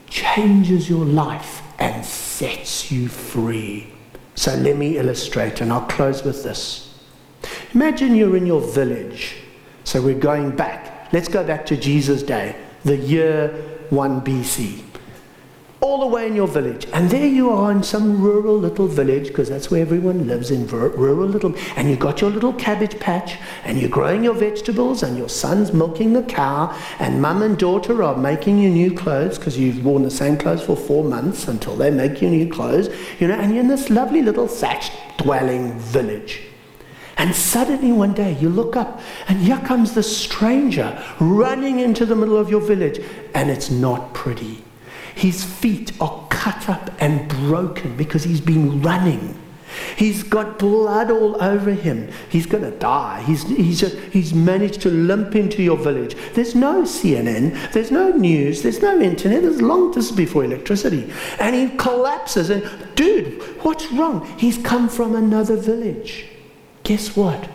changes 0.10 0.89
your 0.89 1.06
life 1.06 1.62
and 1.79 2.03
sets 2.03 2.91
you 2.91 3.08
free. 3.08 3.88
So 4.36 4.53
let 4.56 4.75
me 4.75 4.97
illustrate, 4.97 5.62
and 5.62 5.71
I'll 5.71 5.88
close 5.88 6.23
with 6.25 6.43
this. 6.43 6.92
Imagine 7.73 8.15
you're 8.15 8.38
in 8.38 8.45
your 8.45 8.62
village. 8.62 9.36
So 9.84 10.01
we're 10.01 10.19
going 10.19 10.56
back. 10.56 11.12
Let's 11.12 11.27
go 11.27 11.43
back 11.43 11.65
to 11.67 11.77
Jesus' 11.77 12.23
day, 12.23 12.56
the 12.84 12.97
year 12.97 13.49
1 13.89 14.21
BC. 14.21 14.82
All 15.82 15.99
the 15.99 16.08
way 16.08 16.27
in 16.27 16.34
your 16.34 16.47
village. 16.47 16.88
And 16.93 17.10
there 17.10 17.27
you 17.27 17.49
are 17.49 17.69
in 17.69 17.84
some 17.84 18.21
rural 18.21 18.58
little 18.58 18.88
village, 18.88 19.27
because 19.27 19.49
that's 19.49 19.69
where 19.69 19.82
everyone 19.82 20.25
lives 20.25 20.49
in 20.49 20.65
rural 20.65 21.27
little. 21.27 21.53
And 21.75 21.89
you've 21.89 21.99
got 21.99 22.21
your 22.21 22.29
little 22.29 22.53
cabbage 22.53 22.97
patch, 23.01 23.38
and 23.65 23.77
you're 23.77 23.89
growing 23.89 24.23
your 24.23 24.34
vegetables, 24.34 25.03
and 25.03 25.17
your 25.17 25.27
son's 25.27 25.73
milking 25.73 26.13
the 26.13 26.23
cow, 26.23 26.73
and 26.99 27.21
mum 27.21 27.41
and 27.41 27.58
daughter 27.58 28.01
are 28.01 28.15
making 28.15 28.60
you 28.60 28.69
new 28.69 28.95
clothes, 28.95 29.38
because 29.38 29.58
you've 29.58 29.84
worn 29.84 30.03
the 30.03 30.10
same 30.10 30.38
clothes 30.38 30.63
for 30.63 30.77
four 30.77 31.03
months 31.03 31.49
until 31.49 31.75
they 31.75 31.91
make 31.91 32.21
you 32.21 32.29
new 32.29 32.49
clothes. 32.49 32.88
You 33.19 33.27
know, 33.27 33.36
and 33.36 33.51
you're 33.51 33.60
in 33.60 33.67
this 33.67 33.89
lovely 33.89 34.21
little 34.21 34.47
thatched 34.47 34.93
dwelling 35.17 35.77
village. 35.79 36.43
And 37.17 37.36
suddenly 37.36 37.91
one 37.91 38.13
day 38.13 38.34
you 38.39 38.49
look 38.49 38.76
up 38.76 38.99
and 39.28 39.39
here 39.39 39.60
comes 39.60 39.93
the 39.93 40.04
stranger 40.04 41.02
running 41.19 41.80
into 41.80 42.06
the 42.06 42.15
middle 42.15 42.38
of 42.38 42.49
your 42.49 42.62
village 42.62 42.99
and 43.34 43.49
it's 43.49 43.69
not 43.69 44.13
pretty. 44.13 44.63
His 45.15 45.43
feet 45.43 45.91
are 46.02 46.28
cut 46.30 46.67
up 46.67 46.91
and 46.99 47.30
broken 47.30 47.95
because 47.95 48.23
he's 48.23 48.41
been 48.41 48.82
running. 48.82 49.39
He's 49.95 50.23
got 50.23 50.60
blood 50.60 51.10
all 51.12 51.41
over 51.41 51.71
him. 51.71 52.12
He's 52.30 52.45
going 52.45 52.63
to 52.63 52.78
die. 52.78 53.21
He's, 53.23 53.43
he's, 53.43 53.80
just, 53.80 53.97
he's 54.12 54.34
managed 54.34 54.82
to 54.82 54.89
limp 54.89 55.36
into 55.36 55.63
your 55.63 55.78
village. 55.78 56.15
There's 56.34 56.56
no 56.56 56.84
CNN. 56.84 57.71
There's 57.71 57.91
no 57.91 58.10
news. 58.10 58.62
There's 58.62 58.82
no 58.82 58.99
internet. 58.99 59.41
There's 59.41 59.62
long, 59.62 59.91
this 59.91 60.10
is 60.10 60.12
before 60.12 60.43
electricity. 60.43 61.12
And 61.39 61.56
he 61.56 61.76
collapses. 61.78 62.49
And, 62.49 62.63
dude, 62.95 63.41
what's 63.63 63.91
wrong? 63.91 64.28
He's 64.38 64.58
come 64.58 64.89
from 64.89 65.15
another 65.15 65.56
village. 65.56 66.26
Guess 66.84 67.15
what? 67.15 67.50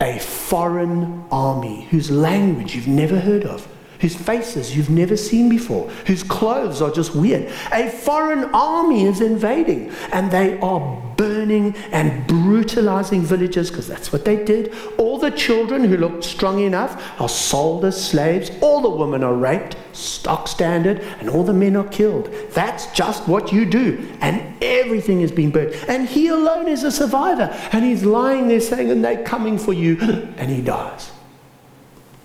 A 0.00 0.18
foreign 0.18 1.24
army 1.30 1.86
whose 1.90 2.10
language 2.10 2.74
you've 2.74 2.86
never 2.86 3.20
heard 3.20 3.44
of, 3.44 3.68
whose 4.00 4.16
faces 4.16 4.76
you've 4.76 4.90
never 4.90 5.16
seen 5.16 5.48
before, 5.48 5.88
whose 6.06 6.22
clothes 6.22 6.82
are 6.82 6.90
just 6.90 7.14
weird. 7.14 7.50
A 7.72 7.90
foreign 7.90 8.44
army 8.54 9.04
is 9.04 9.20
invading, 9.20 9.92
and 10.12 10.30
they 10.30 10.58
are 10.60 11.02
burning 11.16 11.76
and 11.92 12.26
brutalizing 12.26 13.20
villages 13.20 13.68
because 13.68 13.86
that's 13.86 14.10
what 14.10 14.24
they 14.24 14.42
did. 14.42 14.74
All 14.96 15.18
the 15.18 15.30
children 15.30 15.84
who 15.84 15.98
looked 15.98 16.24
strong 16.24 16.60
enough 16.60 17.20
are 17.20 17.28
sold 17.28 17.84
as 17.84 18.02
slaves. 18.02 18.50
All 18.62 18.80
the 18.80 18.88
women 18.88 19.22
are 19.22 19.34
raped, 19.34 19.76
stock 19.92 20.48
standard, 20.48 21.00
and 21.20 21.28
all 21.28 21.44
the 21.44 21.52
men 21.52 21.76
are 21.76 21.88
killed. 21.88 22.32
That's 22.52 22.86
just 22.92 23.28
what 23.28 23.52
you 23.52 23.66
do. 23.66 24.08
And 24.22 24.42
everything 24.62 25.20
is 25.20 25.30
being 25.30 25.50
burned. 25.50 25.74
And 25.88 26.08
he 26.08 26.28
alone 26.28 26.68
is 26.68 26.84
a 26.84 26.90
survivor. 26.90 27.54
And 27.72 27.84
he's 27.84 28.02
lying 28.02 28.48
there 28.48 28.60
saying, 28.60 28.90
and 28.90 29.04
they're 29.04 29.22
coming 29.24 29.58
for 29.58 29.74
you. 29.74 29.98
And 30.40 30.50
he 30.50 30.62
dies. 30.62 31.10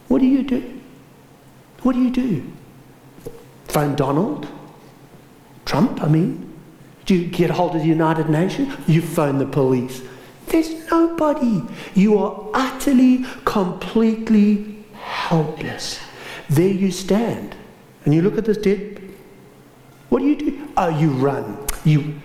What 0.07 0.19
do 0.19 0.25
you 0.25 0.43
do? 0.43 0.74
What 1.85 1.93
do 1.93 2.01
you 2.01 2.09
do? 2.09 2.51
Phone 3.65 3.93
Donald? 3.93 4.47
Trump, 5.65 6.01
I 6.01 6.07
mean? 6.07 6.51
Do 7.05 7.13
you 7.13 7.27
get 7.27 7.51
hold 7.51 7.75
of 7.75 7.81
the 7.83 7.87
United 7.87 8.27
Nations? 8.27 8.73
You 8.87 9.03
phone 9.03 9.37
the 9.37 9.45
police. 9.45 10.01
There's 10.47 10.89
nobody. 10.89 11.61
You 11.93 12.17
are 12.17 12.49
utterly, 12.55 13.23
completely 13.45 14.83
helpless. 14.95 15.99
There 16.49 16.67
you 16.67 16.89
stand. 16.89 17.55
And 18.03 18.15
you 18.15 18.23
look 18.23 18.39
at 18.39 18.45
this 18.45 18.57
dead. 18.57 18.99
What 20.09 20.23
do 20.23 20.25
you 20.25 20.37
do? 20.37 20.67
Oh, 20.77 20.89
you 20.89 21.11
run. 21.11 21.67
You 21.83 22.19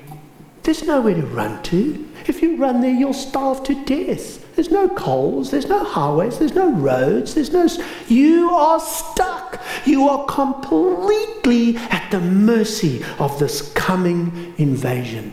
there's 0.62 0.84
nowhere 0.84 1.14
to 1.14 1.26
run 1.26 1.62
to. 1.64 2.08
If 2.26 2.40
you 2.40 2.56
run 2.56 2.80
there, 2.80 2.94
you'll 2.94 3.12
starve 3.12 3.62
to 3.64 3.74
death. 3.84 4.49
There's 4.60 4.70
no 4.70 4.90
Coles, 4.90 5.50
there's 5.50 5.68
no 5.68 5.82
highways, 5.82 6.38
there's 6.38 6.54
no 6.54 6.70
roads, 6.70 7.32
there's 7.32 7.50
no. 7.50 7.66
You 8.08 8.50
are 8.50 8.78
stuck. 8.78 9.58
You 9.86 10.06
are 10.10 10.26
completely 10.26 11.78
at 11.78 12.10
the 12.10 12.20
mercy 12.20 13.02
of 13.18 13.38
this 13.38 13.72
coming 13.72 14.52
invasion. 14.58 15.32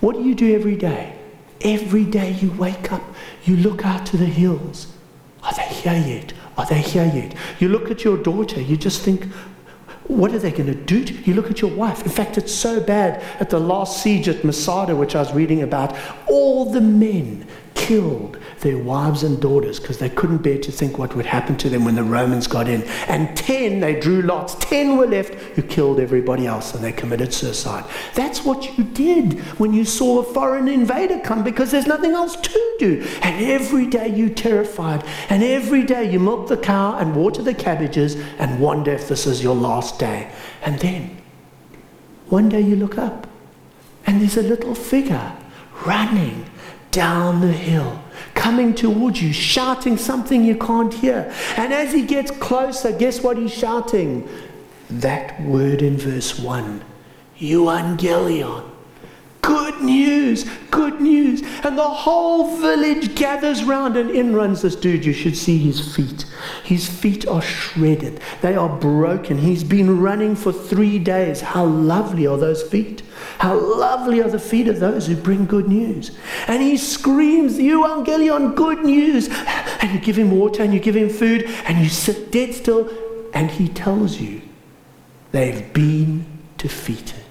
What 0.00 0.16
do 0.16 0.22
you 0.22 0.34
do 0.34 0.54
every 0.54 0.76
day? 0.76 1.16
Every 1.62 2.04
day 2.04 2.32
you 2.32 2.50
wake 2.50 2.92
up, 2.92 3.02
you 3.44 3.56
look 3.56 3.86
out 3.86 4.04
to 4.08 4.18
the 4.18 4.26
hills. 4.26 4.88
Are 5.42 5.54
they 5.54 5.68
here 5.68 6.04
yet? 6.06 6.34
Are 6.58 6.66
they 6.66 6.82
here 6.82 7.06
yet? 7.06 7.34
You 7.60 7.70
look 7.70 7.90
at 7.90 8.04
your 8.04 8.18
daughter, 8.18 8.60
you 8.60 8.76
just 8.76 9.00
think, 9.00 9.24
what 10.08 10.34
are 10.34 10.38
they 10.38 10.50
going 10.50 10.66
to 10.66 10.74
do? 10.74 11.04
To 11.04 11.14
you 11.14 11.32
look 11.32 11.50
at 11.50 11.62
your 11.62 11.70
wife. 11.70 12.02
In 12.02 12.10
fact, 12.10 12.36
it's 12.36 12.52
so 12.52 12.80
bad. 12.80 13.22
At 13.40 13.48
the 13.48 13.60
last 13.60 14.02
siege 14.02 14.28
at 14.28 14.44
Masada, 14.44 14.94
which 14.94 15.14
I 15.14 15.20
was 15.20 15.32
reading 15.32 15.62
about, 15.62 15.96
all 16.26 16.70
the 16.70 16.82
men 16.82 17.46
killed 17.78 18.36
their 18.60 18.76
wives 18.76 19.22
and 19.22 19.40
daughters 19.40 19.78
because 19.78 19.98
they 19.98 20.10
couldn't 20.10 20.38
bear 20.38 20.58
to 20.58 20.72
think 20.72 20.98
what 20.98 21.14
would 21.14 21.24
happen 21.24 21.56
to 21.56 21.70
them 21.70 21.84
when 21.84 21.94
the 21.94 22.02
Romans 22.02 22.48
got 22.48 22.68
in. 22.68 22.82
And 23.06 23.34
10, 23.36 23.78
they 23.78 23.98
drew 23.98 24.20
lots, 24.20 24.56
10 24.56 24.96
were 24.96 25.06
left 25.06 25.32
who 25.34 25.62
killed 25.62 26.00
everybody 26.00 26.46
else 26.46 26.74
and 26.74 26.82
they 26.82 26.92
committed 26.92 27.32
suicide. 27.32 27.84
That's 28.14 28.44
what 28.44 28.76
you 28.76 28.84
did 28.84 29.38
when 29.60 29.72
you 29.72 29.84
saw 29.84 30.18
a 30.18 30.24
foreign 30.24 30.66
invader 30.68 31.20
come 31.20 31.44
because 31.44 31.70
there's 31.70 31.86
nothing 31.86 32.10
else 32.10 32.34
to 32.36 32.76
do. 32.80 33.06
And 33.22 33.44
every 33.44 33.86
day 33.86 34.08
you 34.08 34.28
terrified, 34.28 35.04
and 35.30 35.42
every 35.42 35.84
day 35.84 36.10
you 36.10 36.18
milk 36.18 36.48
the 36.48 36.56
cow 36.56 36.98
and 36.98 37.14
water 37.14 37.42
the 37.42 37.54
cabbages 37.54 38.16
and 38.38 38.60
wonder 38.60 38.90
if 38.90 39.08
this 39.08 39.24
is 39.24 39.42
your 39.42 39.54
last 39.54 40.00
day. 40.00 40.30
And 40.62 40.80
then 40.80 41.16
one 42.28 42.48
day 42.48 42.60
you 42.60 42.74
look 42.74 42.98
up 42.98 43.28
and 44.04 44.20
there's 44.20 44.36
a 44.36 44.42
little 44.42 44.74
figure 44.74 45.32
running 45.86 46.44
down 46.90 47.40
the 47.40 47.52
hill, 47.52 48.02
coming 48.34 48.74
towards 48.74 49.22
you, 49.22 49.32
shouting 49.32 49.96
something 49.96 50.44
you 50.44 50.56
can't 50.56 50.92
hear. 50.92 51.32
And 51.56 51.72
as 51.72 51.92
he 51.92 52.02
gets 52.02 52.30
closer, 52.30 52.92
guess 52.92 53.22
what 53.22 53.36
he's 53.36 53.52
shouting? 53.52 54.28
That 54.90 55.40
word 55.42 55.82
in 55.82 55.96
verse 55.96 56.38
1 56.38 56.84
Evangelion. 57.40 58.67
Good 59.78 59.86
news, 59.86 60.44
good 60.72 61.00
news. 61.00 61.42
And 61.62 61.78
the 61.78 61.82
whole 61.82 62.56
village 62.56 63.14
gathers 63.14 63.62
round, 63.62 63.96
and 63.96 64.10
in 64.10 64.34
runs 64.34 64.62
this 64.62 64.74
dude. 64.74 65.04
You 65.04 65.12
should 65.12 65.36
see 65.36 65.56
his 65.56 65.94
feet. 65.94 66.24
His 66.64 66.88
feet 66.88 67.28
are 67.28 67.40
shredded, 67.40 68.20
they 68.40 68.56
are 68.56 68.68
broken. 68.68 69.38
He's 69.38 69.62
been 69.62 70.00
running 70.00 70.34
for 70.34 70.52
three 70.52 70.98
days. 70.98 71.40
How 71.40 71.64
lovely 71.64 72.26
are 72.26 72.36
those 72.36 72.60
feet! 72.60 73.02
How 73.38 73.56
lovely 73.56 74.20
are 74.20 74.28
the 74.28 74.40
feet 74.40 74.66
of 74.66 74.80
those 74.80 75.06
who 75.06 75.14
bring 75.14 75.46
good 75.46 75.68
news. 75.68 76.10
And 76.48 76.60
he 76.60 76.76
screams, 76.76 77.56
You, 77.58 77.82
Evangelion, 77.84 78.56
good 78.56 78.84
news. 78.84 79.28
And 79.80 79.92
you 79.92 80.00
give 80.00 80.18
him 80.18 80.32
water 80.32 80.64
and 80.64 80.74
you 80.74 80.80
give 80.80 80.96
him 80.96 81.08
food 81.08 81.44
and 81.66 81.78
you 81.78 81.88
sit 81.88 82.32
dead 82.32 82.52
still. 82.52 82.90
And 83.32 83.48
he 83.48 83.68
tells 83.68 84.20
you 84.20 84.42
they've 85.30 85.72
been 85.72 86.26
defeated. 86.56 87.27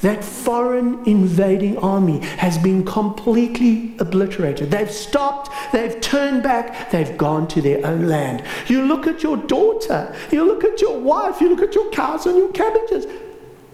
That 0.00 0.24
foreign 0.24 1.04
invading 1.06 1.78
army 1.78 2.20
has 2.20 2.56
been 2.56 2.84
completely 2.84 3.96
obliterated. 3.98 4.70
They've 4.70 4.90
stopped, 4.90 5.50
they've 5.72 6.00
turned 6.00 6.42
back, 6.42 6.90
they've 6.90 7.16
gone 7.18 7.48
to 7.48 7.60
their 7.60 7.84
own 7.84 8.06
land. 8.06 8.44
You 8.68 8.82
look 8.82 9.08
at 9.08 9.22
your 9.22 9.36
daughter, 9.36 10.14
you 10.30 10.44
look 10.44 10.62
at 10.62 10.80
your 10.80 10.98
wife, 11.00 11.40
you 11.40 11.48
look 11.48 11.62
at 11.62 11.74
your 11.74 11.90
cows 11.90 12.26
and 12.26 12.36
your 12.36 12.52
cabbages. 12.52 13.06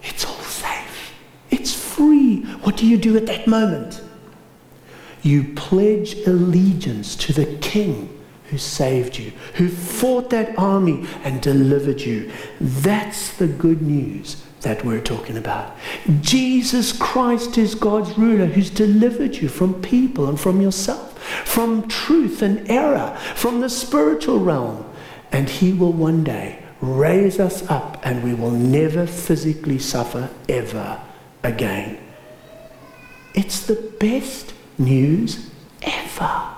It's 0.02 0.24
all 0.24 0.32
safe, 0.34 1.12
it's 1.50 1.74
free. 1.74 2.42
What 2.62 2.78
do 2.78 2.86
you 2.86 2.96
do 2.96 3.16
at 3.18 3.26
that 3.26 3.46
moment? 3.46 4.02
You 5.22 5.52
pledge 5.54 6.14
allegiance 6.26 7.16
to 7.16 7.32
the 7.34 7.46
king 7.56 8.10
who 8.50 8.56
saved 8.56 9.18
you, 9.18 9.32
who 9.54 9.68
fought 9.68 10.30
that 10.30 10.58
army 10.58 11.06
and 11.22 11.40
delivered 11.42 12.00
you. 12.00 12.30
That's 12.60 13.36
the 13.36 13.46
good 13.46 13.82
news 13.82 14.43
that 14.64 14.84
we're 14.84 15.00
talking 15.00 15.36
about. 15.36 15.76
Jesus 16.20 16.92
Christ 16.92 17.56
is 17.56 17.74
God's 17.74 18.18
ruler 18.18 18.46
who's 18.46 18.70
delivered 18.70 19.36
you 19.36 19.48
from 19.48 19.80
people 19.80 20.28
and 20.28 20.38
from 20.38 20.60
yourself, 20.60 21.18
from 21.44 21.88
truth 21.88 22.42
and 22.42 22.68
error, 22.68 23.16
from 23.34 23.60
the 23.60 23.70
spiritual 23.70 24.40
realm. 24.40 24.84
And 25.32 25.48
he 25.48 25.72
will 25.72 25.92
one 25.92 26.24
day 26.24 26.64
raise 26.80 27.40
us 27.40 27.68
up 27.70 28.00
and 28.04 28.22
we 28.22 28.34
will 28.34 28.50
never 28.50 29.06
physically 29.06 29.78
suffer 29.78 30.30
ever 30.48 31.00
again. 31.42 31.98
It's 33.34 33.66
the 33.66 33.92
best 33.98 34.54
news 34.78 35.50
ever. 35.82 36.53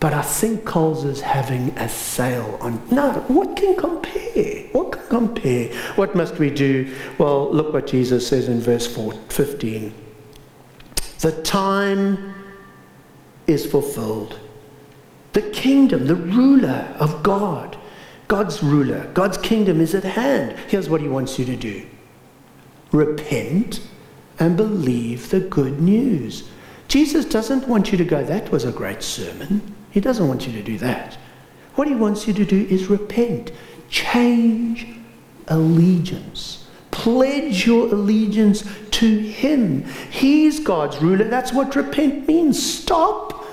But 0.00 0.14
I 0.14 0.22
think 0.22 0.64
Coles 0.64 1.04
is 1.04 1.20
having 1.20 1.68
a 1.78 1.86
sale 1.86 2.58
on. 2.62 2.82
No, 2.90 3.12
what 3.28 3.54
can 3.54 3.76
compare? 3.76 4.64
What 4.72 4.92
can 4.92 5.06
compare? 5.08 5.74
What 5.96 6.14
must 6.14 6.38
we 6.38 6.48
do? 6.48 6.96
Well, 7.18 7.52
look 7.52 7.74
what 7.74 7.86
Jesus 7.86 8.26
says 8.26 8.48
in 8.48 8.60
verse 8.60 8.86
4, 8.86 9.12
15. 9.28 9.92
The 11.18 11.42
time 11.42 12.34
is 13.46 13.70
fulfilled. 13.70 14.40
The 15.34 15.42
kingdom, 15.42 16.06
the 16.06 16.16
ruler 16.16 16.94
of 16.98 17.22
God, 17.22 17.76
God's 18.26 18.62
ruler, 18.62 19.06
God's 19.12 19.36
kingdom 19.36 19.82
is 19.82 19.94
at 19.94 20.04
hand. 20.04 20.58
Here's 20.68 20.88
what 20.88 21.02
he 21.02 21.08
wants 21.08 21.38
you 21.38 21.44
to 21.44 21.56
do 21.56 21.86
repent 22.90 23.80
and 24.38 24.56
believe 24.56 25.28
the 25.28 25.40
good 25.40 25.80
news. 25.80 26.48
Jesus 26.88 27.26
doesn't 27.26 27.68
want 27.68 27.92
you 27.92 27.98
to 27.98 28.04
go, 28.04 28.24
that 28.24 28.50
was 28.50 28.64
a 28.64 28.72
great 28.72 29.02
sermon. 29.02 29.76
He 29.90 30.00
doesn't 30.00 30.26
want 30.26 30.46
you 30.46 30.52
to 30.52 30.62
do 30.62 30.78
that. 30.78 31.18
What 31.74 31.88
he 31.88 31.94
wants 31.94 32.26
you 32.26 32.34
to 32.34 32.44
do 32.44 32.66
is 32.68 32.88
repent, 32.88 33.52
change 33.88 34.86
allegiance, 35.48 36.68
pledge 36.90 37.66
your 37.66 37.88
allegiance 37.88 38.64
to 38.90 39.18
him. 39.18 39.84
He's 40.10 40.60
God's 40.60 40.98
ruler. 40.98 41.24
That's 41.24 41.52
what 41.52 41.74
repent 41.74 42.28
means. 42.28 42.62
Stop 42.62 43.46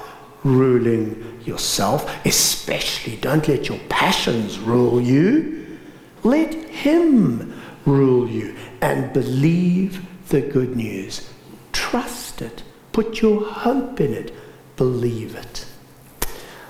ruling 0.44 1.42
yourself, 1.46 2.14
especially 2.26 3.16
don't 3.18 3.48
let 3.48 3.70
your 3.70 3.80
passions 3.90 4.60
rule 4.60 5.02
you. 5.02 5.78
Let 6.24 6.54
him 6.54 7.62
rule 7.86 8.30
you 8.30 8.56
and 8.82 9.14
believe 9.14 10.06
the 10.30 10.42
good 10.42 10.76
news. 10.76 11.30
Trust 11.72 12.42
it. 12.42 12.64
Put 12.92 13.22
your 13.22 13.46
hope 13.46 14.02
in 14.02 14.14
it. 14.14 14.34
Believe 14.76 15.36
it. 15.36 15.67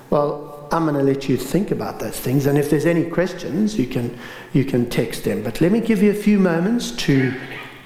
Well, 0.10 0.68
I'm 0.72 0.84
going 0.84 0.96
to 0.96 1.04
let 1.04 1.30
you 1.30 1.38
think 1.38 1.72
about 1.72 2.00
those 2.00 2.20
things, 2.20 2.46
and 2.46 2.58
if 2.58 2.70
there's 2.70 2.86
any 2.86 3.10
questions, 3.10 3.78
you 3.78 3.88
can, 3.88 4.18
you 4.54 4.66
can 4.66 4.90
text 4.90 5.24
them. 5.24 5.44
But 5.44 5.62
let 5.62 5.72
me 5.72 5.80
give 5.80 6.02
you 6.04 6.12
a 6.12 6.16
few 6.16 6.40
moments 6.40 6.92
to 6.92 7.34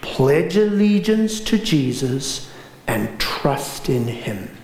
pledge 0.01 0.57
allegiance 0.57 1.39
to 1.41 1.57
Jesus 1.57 2.51
and 2.87 3.19
trust 3.19 3.89
in 3.89 4.07
Him. 4.07 4.57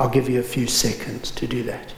I'll 0.00 0.08
give 0.08 0.28
you 0.28 0.40
a 0.40 0.44
few 0.44 0.66
seconds 0.66 1.30
to 1.32 1.46
do 1.46 1.62
that. 1.64 1.94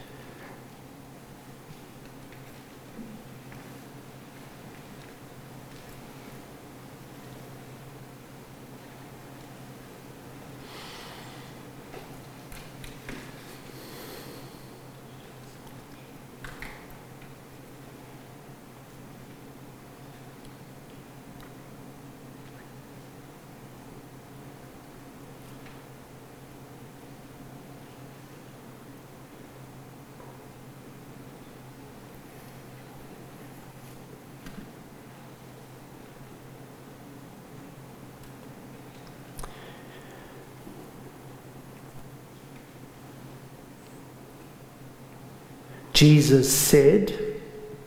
Jesus 46.01 46.51
said, 46.51 47.13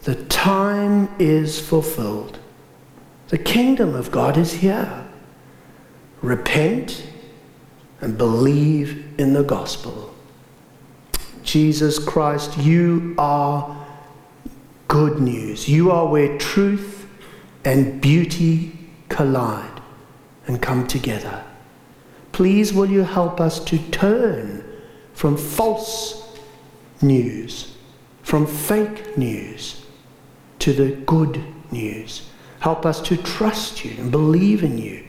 The 0.03 0.15
time 0.27 1.13
is 1.19 1.59
fulfilled. 1.59 2.39
The 3.27 3.39
kingdom 3.39 3.97
of 3.97 4.13
God 4.13 4.37
is 4.37 4.53
here. 4.53 5.05
Repent 6.23 7.09
and 8.01 8.17
believe 8.17 9.05
in 9.19 9.33
the 9.33 9.43
gospel. 9.43 10.15
Jesus 11.43 11.99
Christ, 11.99 12.57
you 12.57 13.17
are 13.19 13.85
good 14.87 15.19
news. 15.19 15.69
You 15.69 15.91
are 15.91 16.07
where 16.07 16.39
truth 16.39 17.09
and 17.65 18.01
beauty 18.01 18.79
collide 19.09 19.81
and 20.47 20.63
come 20.63 20.87
together. 20.87 21.43
Please, 22.31 22.73
will 22.73 22.89
you 22.89 23.03
help 23.03 23.41
us 23.41 23.59
to 23.65 23.77
turn 23.91 24.65
from 25.15 25.37
false 25.37 26.39
news 27.03 27.74
from 28.25 28.47
fake 28.47 29.17
news 29.17 29.85
to 30.59 30.73
the 30.73 30.93
good 31.03 31.45
news. 31.71 32.29
Help 32.61 32.87
us 32.87 33.01
to 33.03 33.17
trust 33.19 33.85
you 33.85 33.93
and 33.99 34.11
believe 34.11 34.65
in 34.65 34.79
you. 34.79 35.05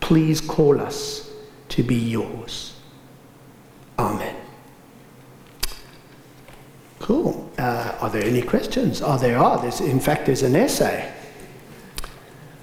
Please 0.00 0.40
call 0.40 0.80
us 0.80 1.32
to 1.70 1.82
be 1.82 1.96
yours. 1.96 2.78
Amen. 3.98 4.36
Cool. 6.98 7.50
Uh, 7.58 7.96
are 8.00 8.10
there 8.10 8.24
any 8.24 8.42
questions? 8.42 9.00
Oh, 9.02 9.16
there 9.16 9.38
are. 9.38 9.60
There's, 9.62 9.80
in 9.80 9.98
fact, 9.98 10.26
there's 10.26 10.42
an 10.42 10.54
essay. 10.54 11.10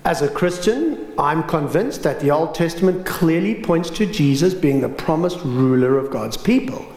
As 0.05 0.21
a 0.21 0.29
Christian, 0.29 1.13
I'm 1.17 1.43
convinced 1.43 2.03
that 2.03 2.19
the 2.19 2.29
Old 2.29 2.53
Testament 2.53 3.05
clearly 3.07 3.55
points 3.55 3.89
to 3.91 4.05
Jesus 4.05 4.53
being 4.53 4.81
the 4.81 4.89
promised 4.89 5.39
ruler 5.43 5.97
of 5.97 6.11
God's 6.11 6.37
people. 6.37 6.92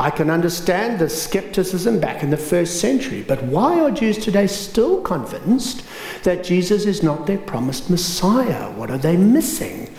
I 0.00 0.10
can 0.10 0.30
understand 0.30 1.00
the 1.00 1.08
skepticism 1.08 1.98
back 1.98 2.22
in 2.22 2.30
the 2.30 2.36
first 2.36 2.80
century, 2.80 3.24
but 3.26 3.42
why 3.42 3.80
are 3.80 3.90
Jews 3.90 4.16
today 4.16 4.46
still 4.46 5.00
convinced 5.00 5.82
that 6.22 6.44
Jesus 6.44 6.86
is 6.86 7.02
not 7.02 7.26
their 7.26 7.38
promised 7.38 7.90
Messiah? 7.90 8.70
What 8.70 8.92
are 8.92 8.98
they 8.98 9.16
missing? 9.16 9.92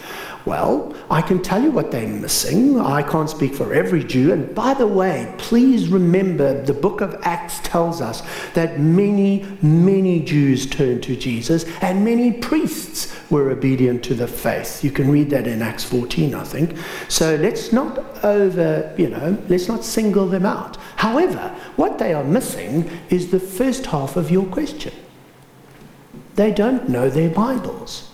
Well, 0.46 0.96
I 1.12 1.22
can 1.22 1.42
tell 1.42 1.62
you 1.62 1.70
what 1.70 1.92
they're 1.92 2.08
missing. 2.08 2.80
I 2.80 3.04
can't 3.04 3.30
speak 3.30 3.54
for 3.54 3.74
every 3.74 4.04
Jew. 4.04 4.32
And 4.32 4.56
by 4.56 4.74
the 4.74 4.88
way, 4.88 5.34
please 5.38 5.90
remember 5.90 6.62
the 6.64 6.74
book 6.74 7.02
of 7.02 7.20
Acts 7.24 7.60
tells 7.60 8.02
us 8.02 8.24
that 8.54 8.80
many, 8.80 9.46
many 9.62 10.22
Jews 10.22 10.66
turned 10.66 11.04
to 11.04 11.16
Jesus 11.16 11.66
and 11.82 12.06
many 12.06 12.32
priests 12.32 13.14
were 13.30 13.52
obedient 13.52 14.04
to 14.06 14.14
the 14.14 14.28
faith. 14.28 14.84
You 14.84 14.92
can 14.92 15.12
read 15.12 15.30
that 15.32 15.46
in 15.46 15.62
Acts 15.62 15.84
14, 15.84 16.34
I 16.34 16.44
think. 16.44 16.78
So 17.10 17.36
let's 17.36 17.74
not 17.74 18.00
over, 18.24 18.94
you 18.98 19.10
know, 19.10 19.38
let's 19.50 19.68
not 19.68 19.84
single 19.84 20.28
them 20.28 20.46
out. 20.46 20.78
However, 20.96 21.56
what 21.76 22.00
they 22.00 22.14
are 22.14 22.24
missing 22.24 22.90
is 23.10 23.32
the 23.32 23.40
first 23.40 23.86
half 23.88 24.16
of 24.16 24.32
your 24.32 24.46
question. 24.46 24.94
They 26.36 26.52
don't 26.52 26.88
know 26.88 27.10
their 27.10 27.30
Bibles. 27.30 28.09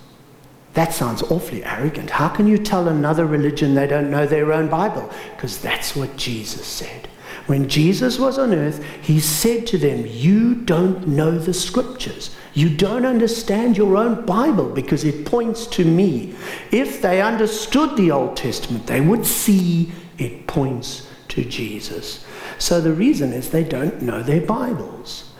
That 0.75 0.93
sounds 0.93 1.23
awfully 1.23 1.63
arrogant. 1.63 2.09
How 2.09 2.27
can 2.27 2.47
you 2.47 2.57
tell 2.57 2.89
another 2.89 3.25
religion 3.25 3.73
they 3.73 3.87
don't 3.87 4.11
know 4.11 4.25
their 4.25 4.51
own 4.51 4.67
Bible? 4.67 5.09
Because 5.35 5.57
that's 5.57 5.95
what 5.95 6.17
Jesus 6.17 6.67
said. 6.67 7.07
When 7.47 7.69
Jesus 7.69 8.19
was 8.19 8.37
on 8.37 8.53
earth, 8.53 8.83
he 9.01 9.21
said 9.21 9.67
to 9.67 9.77
them, 9.77 10.05
You 10.05 10.55
don't 10.55 11.07
know 11.07 11.37
the 11.37 11.53
scriptures. 11.53 12.35
You 12.53 12.69
don't 12.69 13.05
understand 13.05 13.77
your 13.77 13.95
own 13.95 14.25
Bible 14.25 14.69
because 14.69 15.05
it 15.05 15.25
points 15.25 15.65
to 15.67 15.85
me. 15.85 16.35
If 16.71 17.01
they 17.01 17.21
understood 17.21 17.95
the 17.95 18.11
Old 18.11 18.35
Testament, 18.35 18.87
they 18.87 19.01
would 19.01 19.25
see 19.25 19.91
it 20.17 20.45
points 20.45 21.07
to 21.29 21.45
Jesus. 21.45 22.25
So 22.57 22.81
the 22.81 22.93
reason 22.93 23.31
is 23.31 23.49
they 23.49 23.63
don't 23.63 24.01
know 24.01 24.23
their 24.23 24.41
Bibles. 24.41 25.31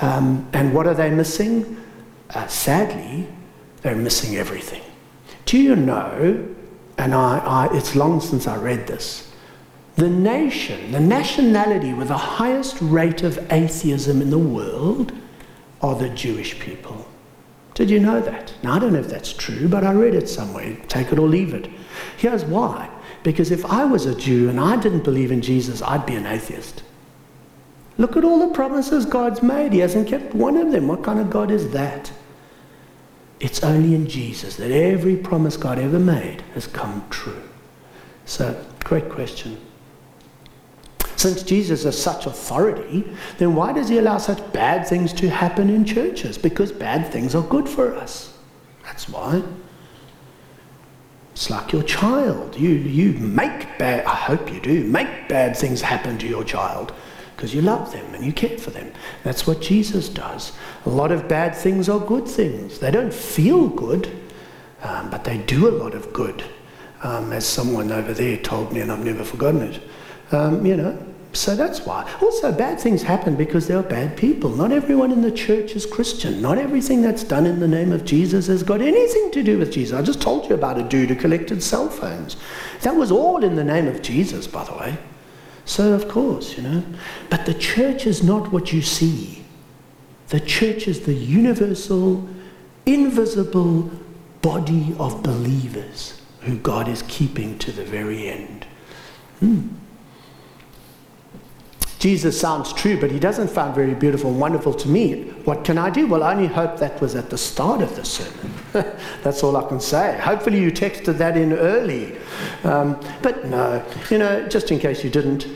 Um, 0.00 0.48
and 0.54 0.72
what 0.72 0.86
are 0.86 0.94
they 0.94 1.10
missing? 1.10 1.76
Uh, 2.30 2.46
sadly, 2.46 3.28
they're 3.88 3.96
missing 3.96 4.36
everything. 4.36 4.82
Do 5.46 5.56
you 5.56 5.74
know, 5.74 6.46
and 6.98 7.14
I, 7.14 7.38
I, 7.38 7.74
it's 7.74 7.96
long 7.96 8.20
since 8.20 8.46
I 8.46 8.56
read 8.56 8.86
this, 8.86 9.32
the 9.96 10.10
nation, 10.10 10.92
the 10.92 11.00
nationality 11.00 11.94
with 11.94 12.08
the 12.08 12.18
highest 12.18 12.76
rate 12.82 13.22
of 13.22 13.50
atheism 13.50 14.20
in 14.20 14.28
the 14.28 14.38
world 14.38 15.12
are 15.80 15.94
the 15.94 16.10
Jewish 16.10 16.60
people. 16.60 17.08
Did 17.72 17.88
you 17.88 17.98
know 17.98 18.20
that? 18.20 18.52
Now, 18.62 18.74
I 18.74 18.78
don't 18.78 18.92
know 18.92 18.98
if 18.98 19.08
that's 19.08 19.32
true, 19.32 19.68
but 19.68 19.84
I 19.84 19.92
read 19.92 20.14
it 20.14 20.28
somewhere. 20.28 20.76
Take 20.88 21.10
it 21.10 21.18
or 21.18 21.26
leave 21.26 21.54
it. 21.54 21.70
Here's 22.18 22.44
why. 22.44 22.90
Because 23.22 23.50
if 23.50 23.64
I 23.64 23.86
was 23.86 24.04
a 24.04 24.14
Jew 24.14 24.50
and 24.50 24.60
I 24.60 24.76
didn't 24.76 25.04
believe 25.04 25.32
in 25.32 25.40
Jesus, 25.40 25.80
I'd 25.80 26.04
be 26.04 26.14
an 26.14 26.26
atheist. 26.26 26.82
Look 27.96 28.18
at 28.18 28.24
all 28.24 28.46
the 28.46 28.54
promises 28.54 29.06
God's 29.06 29.42
made. 29.42 29.72
He 29.72 29.78
hasn't 29.78 30.08
kept 30.08 30.34
one 30.34 30.58
of 30.58 30.72
them. 30.72 30.88
What 30.88 31.02
kind 31.02 31.18
of 31.18 31.30
God 31.30 31.50
is 31.50 31.70
that? 31.70 32.12
It's 33.40 33.62
only 33.62 33.94
in 33.94 34.08
Jesus 34.08 34.56
that 34.56 34.70
every 34.70 35.16
promise 35.16 35.56
God 35.56 35.78
ever 35.78 35.98
made 35.98 36.42
has 36.54 36.66
come 36.66 37.06
true. 37.10 37.42
So, 38.24 38.64
great 38.84 39.08
question. 39.08 39.58
Since 41.16 41.42
Jesus 41.42 41.84
has 41.84 42.00
such 42.00 42.26
authority, 42.26 43.04
then 43.38 43.54
why 43.54 43.72
does 43.72 43.88
he 43.88 43.98
allow 43.98 44.18
such 44.18 44.52
bad 44.52 44.86
things 44.86 45.12
to 45.14 45.28
happen 45.28 45.70
in 45.70 45.84
churches? 45.84 46.38
Because 46.38 46.70
bad 46.70 47.12
things 47.12 47.34
are 47.34 47.42
good 47.42 47.68
for 47.68 47.94
us. 47.94 48.36
That's 48.84 49.08
why. 49.08 49.42
It's 51.32 51.50
like 51.50 51.72
your 51.72 51.82
child. 51.84 52.56
You, 52.56 52.70
you 52.70 53.12
make 53.14 53.78
bad, 53.78 54.04
I 54.04 54.14
hope 54.14 54.52
you 54.52 54.60
do, 54.60 54.84
make 54.84 55.28
bad 55.28 55.56
things 55.56 55.80
happen 55.80 56.18
to 56.18 56.26
your 56.26 56.44
child 56.44 56.92
because 57.38 57.54
you 57.54 57.62
love 57.62 57.92
them 57.92 58.14
and 58.16 58.24
you 58.24 58.32
care 58.32 58.58
for 58.58 58.70
them. 58.70 58.90
That's 59.22 59.46
what 59.46 59.60
Jesus 59.60 60.08
does. 60.08 60.50
A 60.86 60.88
lot 60.88 61.12
of 61.12 61.28
bad 61.28 61.54
things 61.54 61.88
are 61.88 62.00
good 62.00 62.26
things. 62.26 62.80
They 62.80 62.90
don't 62.90 63.14
feel 63.14 63.68
good, 63.68 64.10
um, 64.82 65.08
but 65.08 65.22
they 65.22 65.38
do 65.38 65.68
a 65.68 65.70
lot 65.70 65.94
of 65.94 66.12
good, 66.12 66.42
um, 67.04 67.32
as 67.32 67.46
someone 67.46 67.92
over 67.92 68.12
there 68.12 68.38
told 68.38 68.72
me, 68.72 68.80
and 68.80 68.90
I've 68.90 69.04
never 69.04 69.22
forgotten 69.22 69.62
it. 69.62 69.80
Um, 70.32 70.66
you 70.66 70.76
know, 70.76 70.98
so 71.32 71.54
that's 71.54 71.86
why. 71.86 72.12
Also, 72.20 72.50
bad 72.50 72.80
things 72.80 73.02
happen 73.02 73.36
because 73.36 73.68
there 73.68 73.78
are 73.78 73.84
bad 73.84 74.16
people. 74.16 74.50
Not 74.50 74.72
everyone 74.72 75.12
in 75.12 75.22
the 75.22 75.30
church 75.30 75.76
is 75.76 75.86
Christian. 75.86 76.42
Not 76.42 76.58
everything 76.58 77.02
that's 77.02 77.22
done 77.22 77.46
in 77.46 77.60
the 77.60 77.68
name 77.68 77.92
of 77.92 78.04
Jesus 78.04 78.48
has 78.48 78.64
got 78.64 78.80
anything 78.80 79.30
to 79.30 79.44
do 79.44 79.58
with 79.58 79.70
Jesus. 79.70 79.96
I 79.96 80.02
just 80.02 80.20
told 80.20 80.48
you 80.48 80.56
about 80.56 80.76
a 80.76 80.82
dude 80.82 81.10
who 81.10 81.14
collected 81.14 81.62
cell 81.62 81.88
phones. 81.88 82.36
That 82.80 82.96
was 82.96 83.12
all 83.12 83.44
in 83.44 83.54
the 83.54 83.62
name 83.62 83.86
of 83.86 84.02
Jesus, 84.02 84.48
by 84.48 84.64
the 84.64 84.72
way. 84.72 84.98
So, 85.68 85.92
of 85.92 86.08
course, 86.08 86.56
you 86.56 86.62
know. 86.62 86.82
But 87.28 87.44
the 87.44 87.52
church 87.52 88.06
is 88.06 88.22
not 88.22 88.50
what 88.50 88.72
you 88.72 88.80
see. 88.80 89.44
The 90.28 90.40
church 90.40 90.88
is 90.88 91.00
the 91.02 91.12
universal, 91.12 92.26
invisible 92.86 93.90
body 94.40 94.96
of 94.98 95.22
believers 95.22 96.22
who 96.40 96.56
God 96.56 96.88
is 96.88 97.02
keeping 97.02 97.58
to 97.58 97.70
the 97.70 97.84
very 97.84 98.28
end. 98.28 98.66
Hmm. 99.40 99.68
Jesus 101.98 102.40
sounds 102.40 102.72
true, 102.72 102.98
but 102.98 103.10
he 103.10 103.18
doesn't 103.18 103.48
sound 103.48 103.74
very 103.74 103.94
beautiful 103.94 104.30
and 104.30 104.40
wonderful 104.40 104.72
to 104.72 104.88
me. 104.88 105.24
What 105.44 105.64
can 105.64 105.76
I 105.76 105.90
do? 105.90 106.06
Well, 106.06 106.22
I 106.22 106.32
only 106.32 106.46
hope 106.46 106.78
that 106.78 106.98
was 106.98 107.14
at 107.14 107.28
the 107.28 107.36
start 107.36 107.82
of 107.82 107.94
the 107.94 108.06
sermon. 108.06 108.54
That's 109.22 109.42
all 109.42 109.56
I 109.56 109.68
can 109.68 109.80
say. 109.80 110.18
Hopefully, 110.22 110.60
you 110.60 110.70
texted 110.70 111.18
that 111.18 111.36
in 111.36 111.52
early. 111.52 112.16
Um, 112.64 113.00
but 113.22 113.46
no, 113.46 113.84
you 114.10 114.18
know, 114.18 114.46
just 114.48 114.70
in 114.70 114.78
case 114.78 115.02
you 115.02 115.10
didn't, 115.10 115.46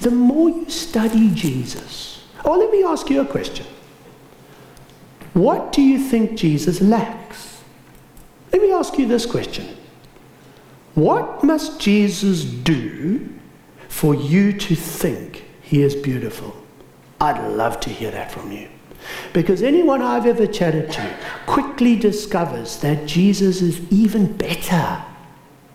the 0.00 0.10
more 0.10 0.50
you 0.50 0.68
study 0.68 1.30
Jesus, 1.34 2.24
oh, 2.44 2.58
let 2.58 2.70
me 2.70 2.82
ask 2.84 3.08
you 3.10 3.20
a 3.20 3.26
question. 3.26 3.66
What 5.32 5.72
do 5.72 5.80
you 5.80 5.98
think 5.98 6.36
Jesus 6.36 6.80
lacks? 6.80 7.62
Let 8.52 8.60
me 8.60 8.72
ask 8.72 8.98
you 8.98 9.06
this 9.06 9.24
question. 9.24 9.76
What 10.94 11.42
must 11.42 11.80
Jesus 11.80 12.44
do 12.44 13.28
for 13.88 14.14
you 14.14 14.52
to 14.52 14.74
think 14.74 15.44
he 15.62 15.82
is 15.82 15.94
beautiful? 15.94 16.54
I'd 17.20 17.52
love 17.52 17.80
to 17.80 17.90
hear 17.90 18.10
that 18.10 18.30
from 18.30 18.52
you. 18.52 18.68
Because 19.32 19.62
anyone 19.62 20.02
I've 20.02 20.26
ever 20.26 20.46
chatted 20.46 20.90
to 20.92 21.16
quickly 21.46 21.96
discovers 21.96 22.78
that 22.80 23.06
Jesus 23.06 23.62
is 23.62 23.80
even 23.92 24.36
better 24.36 25.02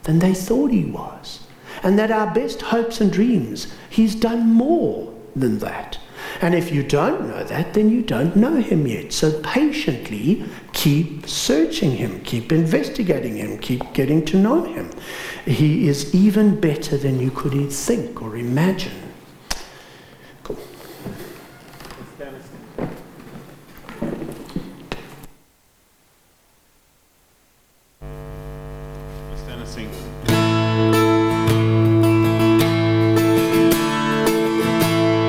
than 0.03 0.19
they 0.19 0.33
thought 0.33 0.71
he 0.71 0.85
was. 0.85 1.47
And 1.83 1.97
that 1.99 2.11
our 2.11 2.33
best 2.33 2.61
hopes 2.61 3.01
and 3.01 3.11
dreams, 3.11 3.73
he's 3.89 4.15
done 4.15 4.51
more 4.51 5.13
than 5.35 5.59
that. 5.59 5.99
And 6.41 6.53
if 6.53 6.71
you 6.71 6.83
don't 6.83 7.27
know 7.27 7.43
that, 7.43 7.73
then 7.73 7.89
you 7.89 8.01
don't 8.01 8.35
know 8.35 8.55
him 8.55 8.85
yet. 8.87 9.13
So 9.13 9.39
patiently 9.41 10.43
keep 10.73 11.27
searching 11.27 11.91
him, 11.91 12.21
keep 12.21 12.51
investigating 12.51 13.37
him, 13.37 13.57
keep 13.59 13.93
getting 13.93 14.23
to 14.25 14.37
know 14.37 14.63
him. 14.63 14.91
He 15.45 15.87
is 15.87 16.13
even 16.13 16.59
better 16.59 16.97
than 16.97 17.19
you 17.19 17.31
could 17.31 17.71
think 17.71 18.21
or 18.21 18.35
imagine. 18.35 19.06